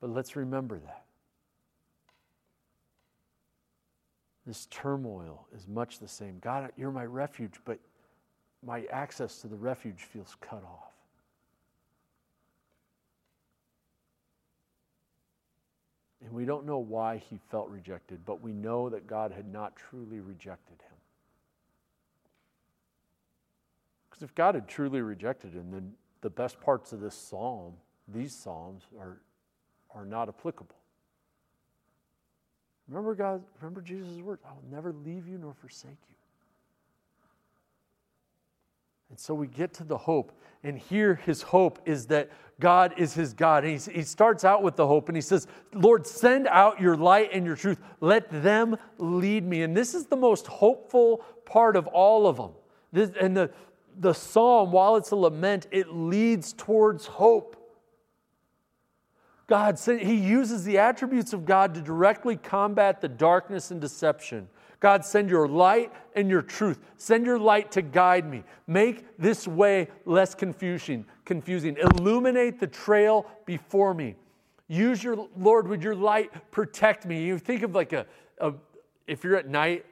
But 0.00 0.10
let's 0.10 0.34
remember 0.34 0.80
that. 0.80 1.04
This 4.44 4.66
turmoil 4.72 5.46
is 5.54 5.68
much 5.68 6.00
the 6.00 6.08
same. 6.08 6.40
God, 6.40 6.72
you're 6.76 6.90
my 6.90 7.04
refuge, 7.04 7.60
but 7.64 7.78
my 8.66 8.86
access 8.90 9.40
to 9.42 9.46
the 9.46 9.54
refuge 9.54 10.00
feels 10.00 10.36
cut 10.40 10.64
off. 10.64 10.87
And 16.28 16.36
we 16.36 16.44
don't 16.44 16.66
know 16.66 16.76
why 16.76 17.22
he 17.30 17.38
felt 17.50 17.70
rejected, 17.70 18.20
but 18.26 18.42
we 18.42 18.52
know 18.52 18.90
that 18.90 19.06
God 19.06 19.32
had 19.32 19.50
not 19.50 19.74
truly 19.76 20.20
rejected 20.20 20.76
him. 20.82 20.96
Because 24.10 24.22
if 24.22 24.34
God 24.34 24.54
had 24.54 24.68
truly 24.68 25.00
rejected 25.00 25.54
him, 25.54 25.70
then 25.70 25.94
the 26.20 26.28
best 26.28 26.60
parts 26.60 26.92
of 26.92 27.00
this 27.00 27.14
psalm, 27.14 27.72
these 28.06 28.34
psalms, 28.34 28.82
are, 29.00 29.22
are 29.94 30.04
not 30.04 30.28
applicable. 30.28 30.76
Remember 32.88 33.14
God, 33.14 33.42
remember 33.62 33.80
Jesus' 33.80 34.20
words, 34.20 34.42
I 34.46 34.50
will 34.52 34.70
never 34.70 34.92
leave 34.92 35.26
you 35.26 35.38
nor 35.38 35.54
forsake 35.54 35.96
you. 36.10 36.16
And 39.10 39.18
so 39.18 39.34
we 39.34 39.46
get 39.46 39.72
to 39.74 39.84
the 39.84 39.96
hope. 39.96 40.32
And 40.62 40.78
here 40.78 41.14
his 41.14 41.42
hope 41.42 41.78
is 41.86 42.06
that 42.06 42.30
God 42.60 42.94
is 42.96 43.14
his 43.14 43.32
God. 43.32 43.64
And 43.64 43.80
he, 43.80 44.02
starts 44.02 44.44
out 44.44 44.62
with 44.62 44.76
the 44.76 44.86
hope 44.86 45.08
and 45.08 45.16
he 45.16 45.22
says, 45.22 45.46
Lord, 45.72 46.06
send 46.06 46.48
out 46.48 46.80
your 46.80 46.96
light 46.96 47.30
and 47.32 47.46
your 47.46 47.56
truth. 47.56 47.78
Let 48.00 48.42
them 48.42 48.76
lead 48.98 49.44
me. 49.44 49.62
And 49.62 49.76
this 49.76 49.94
is 49.94 50.06
the 50.06 50.16
most 50.16 50.46
hopeful 50.46 51.24
part 51.44 51.76
of 51.76 51.86
all 51.86 52.26
of 52.26 52.36
them. 52.36 52.50
This, 52.92 53.10
and 53.20 53.36
the, 53.36 53.50
the 53.98 54.12
psalm, 54.12 54.72
while 54.72 54.96
it's 54.96 55.12
a 55.12 55.16
lament, 55.16 55.68
it 55.70 55.94
leads 55.94 56.52
towards 56.52 57.06
hope. 57.06 57.54
God, 59.46 59.78
he 59.78 60.14
uses 60.14 60.64
the 60.64 60.76
attributes 60.76 61.32
of 61.32 61.46
God 61.46 61.74
to 61.74 61.80
directly 61.80 62.36
combat 62.36 63.00
the 63.00 63.08
darkness 63.08 63.70
and 63.70 63.80
deception. 63.80 64.48
God, 64.80 65.04
send 65.04 65.28
your 65.28 65.48
light 65.48 65.92
and 66.14 66.30
your 66.30 66.42
truth. 66.42 66.80
Send 66.96 67.26
your 67.26 67.38
light 67.38 67.72
to 67.72 67.82
guide 67.82 68.30
me. 68.30 68.44
Make 68.66 69.06
this 69.18 69.48
way 69.48 69.88
less 70.04 70.34
confusing. 70.34 71.04
Confusing. 71.24 71.76
Illuminate 71.76 72.60
the 72.60 72.66
trail 72.66 73.26
before 73.44 73.92
me. 73.92 74.14
Use 74.68 75.02
your 75.02 75.28
Lord, 75.36 75.66
would 75.68 75.82
your 75.82 75.94
light 75.94 76.50
protect 76.50 77.06
me? 77.06 77.24
You 77.24 77.38
think 77.38 77.62
of 77.62 77.74
like 77.74 77.92
a, 77.92 78.06
a 78.38 78.52
if 79.06 79.24
you're 79.24 79.36
at 79.36 79.48
night 79.48 79.86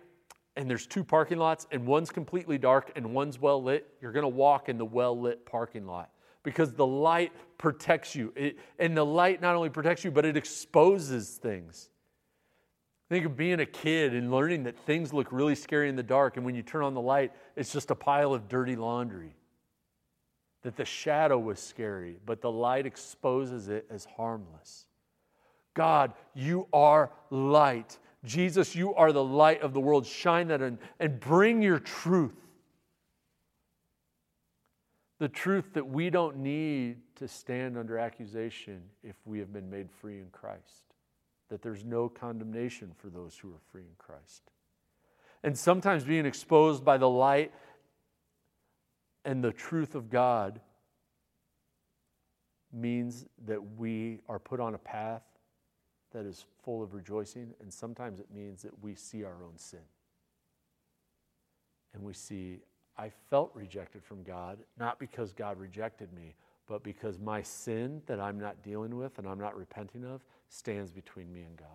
and 0.56 0.70
there's 0.70 0.86
two 0.86 1.02
parking 1.02 1.38
lots 1.38 1.66
and 1.72 1.86
one's 1.86 2.10
completely 2.10 2.58
dark 2.58 2.92
and 2.94 3.12
one's 3.12 3.40
well 3.40 3.62
lit, 3.62 3.88
you're 4.00 4.12
going 4.12 4.22
to 4.22 4.28
walk 4.28 4.68
in 4.68 4.78
the 4.78 4.84
well 4.84 5.18
lit 5.18 5.46
parking 5.46 5.86
lot 5.86 6.10
because 6.42 6.72
the 6.72 6.86
light 6.86 7.32
protects 7.58 8.14
you. 8.14 8.32
It, 8.36 8.58
and 8.78 8.96
the 8.96 9.04
light 9.04 9.40
not 9.40 9.56
only 9.56 9.70
protects 9.70 10.04
you, 10.04 10.10
but 10.10 10.24
it 10.24 10.36
exposes 10.36 11.30
things. 11.30 11.88
Think 13.08 13.24
of 13.24 13.36
being 13.36 13.60
a 13.60 13.66
kid 13.66 14.14
and 14.14 14.32
learning 14.32 14.64
that 14.64 14.76
things 14.80 15.12
look 15.12 15.30
really 15.30 15.54
scary 15.54 15.88
in 15.88 15.94
the 15.94 16.02
dark, 16.02 16.36
and 16.36 16.44
when 16.44 16.56
you 16.56 16.62
turn 16.62 16.82
on 16.82 16.94
the 16.94 17.00
light, 17.00 17.32
it's 17.54 17.72
just 17.72 17.90
a 17.90 17.94
pile 17.94 18.34
of 18.34 18.48
dirty 18.48 18.74
laundry. 18.74 19.36
That 20.62 20.76
the 20.76 20.84
shadow 20.84 21.38
was 21.38 21.60
scary, 21.60 22.18
but 22.26 22.40
the 22.40 22.50
light 22.50 22.84
exposes 22.84 23.68
it 23.68 23.86
as 23.90 24.04
harmless. 24.16 24.86
God, 25.74 26.14
you 26.34 26.66
are 26.72 27.12
light. 27.30 27.96
Jesus, 28.24 28.74
you 28.74 28.92
are 28.94 29.12
the 29.12 29.22
light 29.22 29.62
of 29.62 29.72
the 29.72 29.80
world. 29.80 30.04
Shine 30.04 30.48
that 30.48 30.60
and, 30.60 30.78
and 30.98 31.20
bring 31.20 31.62
your 31.62 31.78
truth. 31.78 32.34
The 35.20 35.28
truth 35.28 35.74
that 35.74 35.86
we 35.86 36.10
don't 36.10 36.38
need 36.38 36.96
to 37.16 37.28
stand 37.28 37.78
under 37.78 37.98
accusation 37.98 38.82
if 39.04 39.14
we 39.24 39.38
have 39.38 39.52
been 39.52 39.70
made 39.70 39.90
free 39.92 40.18
in 40.18 40.26
Christ 40.32 40.85
that 41.48 41.62
there's 41.62 41.84
no 41.84 42.08
condemnation 42.08 42.92
for 42.96 43.08
those 43.08 43.36
who 43.36 43.48
are 43.50 43.60
free 43.70 43.82
in 43.82 43.94
Christ. 43.98 44.42
And 45.42 45.56
sometimes 45.56 46.04
being 46.04 46.26
exposed 46.26 46.84
by 46.84 46.98
the 46.98 47.08
light 47.08 47.52
and 49.24 49.42
the 49.42 49.52
truth 49.52 49.94
of 49.94 50.10
God 50.10 50.60
means 52.72 53.26
that 53.46 53.60
we 53.76 54.20
are 54.28 54.38
put 54.38 54.60
on 54.60 54.74
a 54.74 54.78
path 54.78 55.22
that 56.12 56.24
is 56.24 56.44
full 56.64 56.82
of 56.82 56.94
rejoicing, 56.94 57.52
and 57.60 57.72
sometimes 57.72 58.20
it 58.20 58.26
means 58.34 58.62
that 58.62 58.82
we 58.82 58.94
see 58.94 59.24
our 59.24 59.42
own 59.44 59.56
sin. 59.56 59.80
And 61.94 62.02
we 62.02 62.12
see, 62.12 62.60
I 62.96 63.10
felt 63.30 63.50
rejected 63.54 64.04
from 64.04 64.22
God, 64.22 64.58
not 64.78 64.98
because 64.98 65.32
God 65.32 65.58
rejected 65.58 66.12
me, 66.12 66.34
but 66.66 66.82
because 66.82 67.18
my 67.18 67.42
sin 67.42 68.02
that 68.06 68.20
I'm 68.20 68.38
not 68.38 68.62
dealing 68.62 68.96
with 68.96 69.18
and 69.18 69.26
I'm 69.26 69.38
not 69.38 69.56
repenting 69.56 70.04
of 70.04 70.22
stands 70.48 70.90
between 70.90 71.32
me 71.32 71.42
and 71.42 71.56
God. 71.56 71.66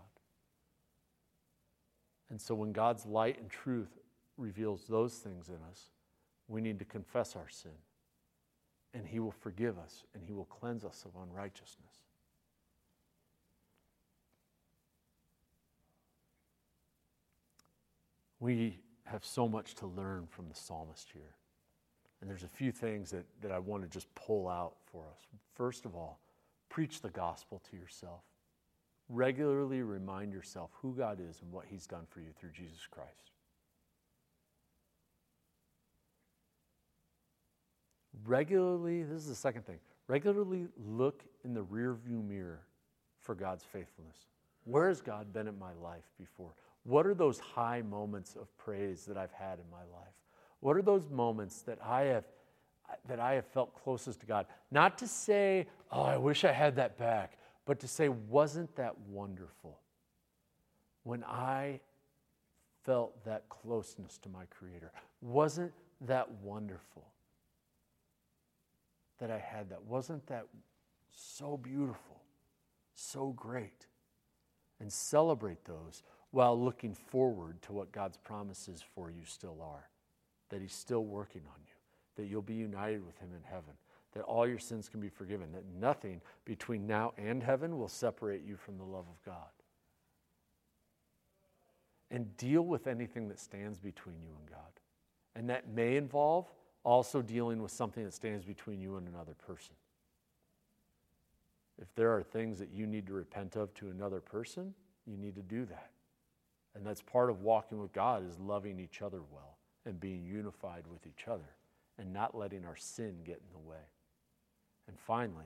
And 2.29 2.39
so 2.39 2.55
when 2.55 2.71
God's 2.71 3.05
light 3.05 3.39
and 3.39 3.49
truth 3.49 3.99
reveals 4.37 4.85
those 4.87 5.15
things 5.15 5.49
in 5.49 5.57
us, 5.69 5.89
we 6.47 6.61
need 6.61 6.79
to 6.79 6.85
confess 6.85 7.35
our 7.35 7.49
sin. 7.49 7.71
And 8.93 9.05
He 9.05 9.19
will 9.19 9.31
forgive 9.31 9.77
us 9.77 10.03
and 10.13 10.23
He 10.23 10.33
will 10.33 10.45
cleanse 10.45 10.85
us 10.85 11.05
of 11.05 11.11
unrighteousness. 11.21 12.03
We 18.39 18.79
have 19.05 19.23
so 19.23 19.47
much 19.47 19.75
to 19.75 19.85
learn 19.85 20.25
from 20.27 20.47
the 20.47 20.55
psalmist 20.55 21.09
here. 21.13 21.35
And 22.21 22.29
there's 22.29 22.43
a 22.43 22.47
few 22.47 22.71
things 22.71 23.11
that, 23.11 23.25
that 23.41 23.51
I 23.51 23.59
want 23.59 23.83
to 23.83 23.89
just 23.89 24.13
pull 24.15 24.47
out 24.47 24.75
for 24.91 25.03
us. 25.11 25.27
First 25.53 25.85
of 25.85 25.95
all, 25.95 26.19
preach 26.69 27.01
the 27.01 27.09
gospel 27.09 27.61
to 27.69 27.77
yourself 27.77 28.21
regularly 29.11 29.81
remind 29.81 30.33
yourself 30.33 30.71
who 30.81 30.95
God 30.95 31.19
is 31.19 31.41
and 31.41 31.51
what 31.51 31.65
He's 31.69 31.85
done 31.85 32.05
for 32.09 32.19
you 32.19 32.31
through 32.39 32.51
Jesus 32.51 32.87
Christ. 32.89 33.31
Regularly, 38.25 39.03
this 39.03 39.21
is 39.21 39.27
the 39.27 39.35
second 39.35 39.65
thing, 39.65 39.79
regularly 40.07 40.67
look 40.77 41.23
in 41.43 41.53
the 41.53 41.63
rearview 41.63 42.25
mirror 42.25 42.61
for 43.19 43.35
God's 43.35 43.63
faithfulness. 43.63 44.17
Where 44.63 44.87
has 44.87 45.01
God 45.01 45.33
been 45.33 45.47
in 45.47 45.57
my 45.57 45.73
life 45.81 46.03
before? 46.19 46.53
What 46.83 47.07
are 47.07 47.13
those 47.13 47.39
high 47.39 47.81
moments 47.81 48.35
of 48.35 48.55
praise 48.57 49.05
that 49.05 49.17
I've 49.17 49.31
had 49.31 49.59
in 49.59 49.69
my 49.71 49.83
life? 49.97 50.13
What 50.59 50.77
are 50.77 50.81
those 50.81 51.09
moments 51.09 51.61
that 51.63 51.79
I 51.83 52.01
have 52.03 52.25
that 53.07 53.19
I 53.19 53.33
have 53.35 53.45
felt 53.47 53.73
closest 53.73 54.19
to 54.19 54.25
God? 54.25 54.47
Not 54.69 54.97
to 54.99 55.07
say, 55.07 55.67
"Oh, 55.91 56.03
I 56.03 56.17
wish 56.17 56.43
I 56.43 56.51
had 56.51 56.75
that 56.75 56.97
back." 56.97 57.37
But 57.71 57.79
to 57.79 57.87
say, 57.87 58.09
wasn't 58.09 58.75
that 58.75 58.99
wonderful 59.07 59.79
when 61.03 61.23
I 61.23 61.79
felt 62.83 63.23
that 63.23 63.47
closeness 63.47 64.17
to 64.17 64.27
my 64.27 64.43
Creator? 64.49 64.91
Wasn't 65.21 65.71
that 66.01 66.29
wonderful 66.43 67.05
that 69.19 69.31
I 69.31 69.37
had 69.37 69.69
that? 69.69 69.81
Wasn't 69.85 70.27
that 70.27 70.47
so 71.13 71.55
beautiful, 71.55 72.19
so 72.93 73.29
great? 73.37 73.85
And 74.81 74.91
celebrate 74.91 75.63
those 75.63 76.03
while 76.31 76.61
looking 76.61 76.93
forward 76.93 77.61
to 77.61 77.71
what 77.71 77.93
God's 77.93 78.17
promises 78.17 78.83
for 78.93 79.09
you 79.09 79.23
still 79.23 79.61
are, 79.61 79.87
that 80.49 80.59
He's 80.59 80.75
still 80.75 81.05
working 81.05 81.43
on 81.47 81.61
you, 81.65 81.75
that 82.21 82.29
you'll 82.29 82.41
be 82.41 82.53
united 82.53 83.05
with 83.05 83.17
him 83.19 83.29
in 83.33 83.43
heaven, 83.49 83.75
that 84.13 84.23
all 84.23 84.47
your 84.47 84.59
sins 84.59 84.89
can 84.89 84.99
be 84.99 85.09
forgiven, 85.09 85.51
that 85.53 85.63
nothing 85.79 86.21
between 86.45 86.85
now 86.85 87.13
and 87.17 87.41
heaven 87.41 87.77
will 87.77 87.87
separate 87.87 88.43
you 88.45 88.57
from 88.57 88.77
the 88.77 88.83
love 88.83 89.05
of 89.09 89.23
God. 89.25 89.49
And 92.09 92.35
deal 92.35 92.63
with 92.63 92.87
anything 92.87 93.29
that 93.29 93.39
stands 93.39 93.79
between 93.79 94.21
you 94.21 94.31
and 94.37 94.49
God. 94.49 94.59
And 95.35 95.49
that 95.49 95.69
may 95.69 95.95
involve 95.95 96.45
also 96.83 97.21
dealing 97.21 97.61
with 97.61 97.71
something 97.71 98.03
that 98.03 98.13
stands 98.13 98.43
between 98.43 98.81
you 98.81 98.97
and 98.97 99.07
another 99.07 99.35
person. 99.47 99.75
If 101.81 101.93
there 101.95 102.15
are 102.15 102.21
things 102.21 102.59
that 102.59 102.69
you 102.73 102.85
need 102.85 103.07
to 103.07 103.13
repent 103.13 103.55
of 103.55 103.73
to 103.75 103.89
another 103.89 104.19
person, 104.19 104.73
you 105.05 105.17
need 105.17 105.35
to 105.35 105.41
do 105.41 105.65
that. 105.65 105.91
And 106.75 106.85
that's 106.85 107.01
part 107.01 107.29
of 107.29 107.41
walking 107.41 107.81
with 107.81 107.91
God 107.93 108.27
is 108.27 108.37
loving 108.39 108.79
each 108.79 109.01
other 109.01 109.21
well 109.31 109.57
and 109.85 109.99
being 109.99 110.23
unified 110.23 110.83
with 110.91 111.07
each 111.07 111.27
other 111.27 111.55
and 111.97 112.13
not 112.13 112.35
letting 112.35 112.65
our 112.65 112.75
sin 112.75 113.17
get 113.25 113.37
in 113.37 113.51
the 113.53 113.69
way. 113.69 113.77
And 114.91 114.99
finally, 114.99 115.45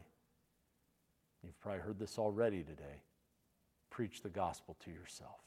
you've 1.43 1.59
probably 1.59 1.81
heard 1.81 1.99
this 1.99 2.17
already 2.17 2.63
today 2.63 3.03
preach 3.91 4.23
the 4.23 4.29
gospel 4.29 4.75
to 4.83 4.89
yourself. 4.89 5.39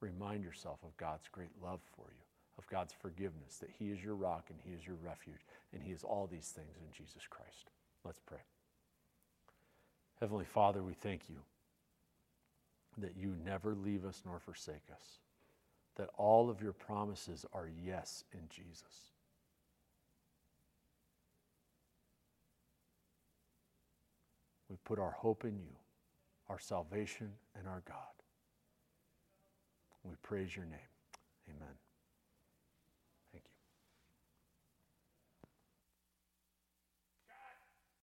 Remind 0.00 0.42
yourself 0.42 0.78
of 0.82 0.96
God's 0.96 1.28
great 1.30 1.50
love 1.62 1.80
for 1.94 2.06
you, 2.08 2.24
of 2.56 2.66
God's 2.68 2.94
forgiveness, 2.94 3.58
that 3.58 3.68
He 3.78 3.90
is 3.90 4.02
your 4.02 4.14
rock 4.14 4.46
and 4.48 4.58
He 4.64 4.72
is 4.72 4.86
your 4.86 4.96
refuge, 5.04 5.44
and 5.74 5.82
He 5.82 5.92
is 5.92 6.02
all 6.02 6.26
these 6.26 6.48
things 6.48 6.78
in 6.78 6.90
Jesus 6.92 7.24
Christ. 7.28 7.68
Let's 8.06 8.20
pray. 8.24 8.40
Heavenly 10.18 10.46
Father, 10.46 10.82
we 10.82 10.94
thank 10.94 11.28
you 11.28 11.36
that 12.96 13.18
you 13.18 13.34
never 13.44 13.74
leave 13.74 14.06
us 14.06 14.22
nor 14.24 14.38
forsake 14.38 14.88
us, 14.90 15.18
that 15.96 16.08
all 16.16 16.48
of 16.48 16.62
your 16.62 16.72
promises 16.72 17.44
are 17.52 17.68
yes 17.84 18.24
in 18.32 18.48
Jesus. 18.48 19.12
We 24.68 24.76
put 24.84 24.98
our 24.98 25.12
hope 25.12 25.44
in 25.44 25.58
you, 25.58 25.76
our 26.48 26.58
salvation, 26.58 27.32
and 27.58 27.68
our 27.68 27.82
God. 27.86 27.96
We 30.04 30.14
praise 30.22 30.54
your 30.54 30.66
name. 30.66 30.78
Amen. 31.48 31.74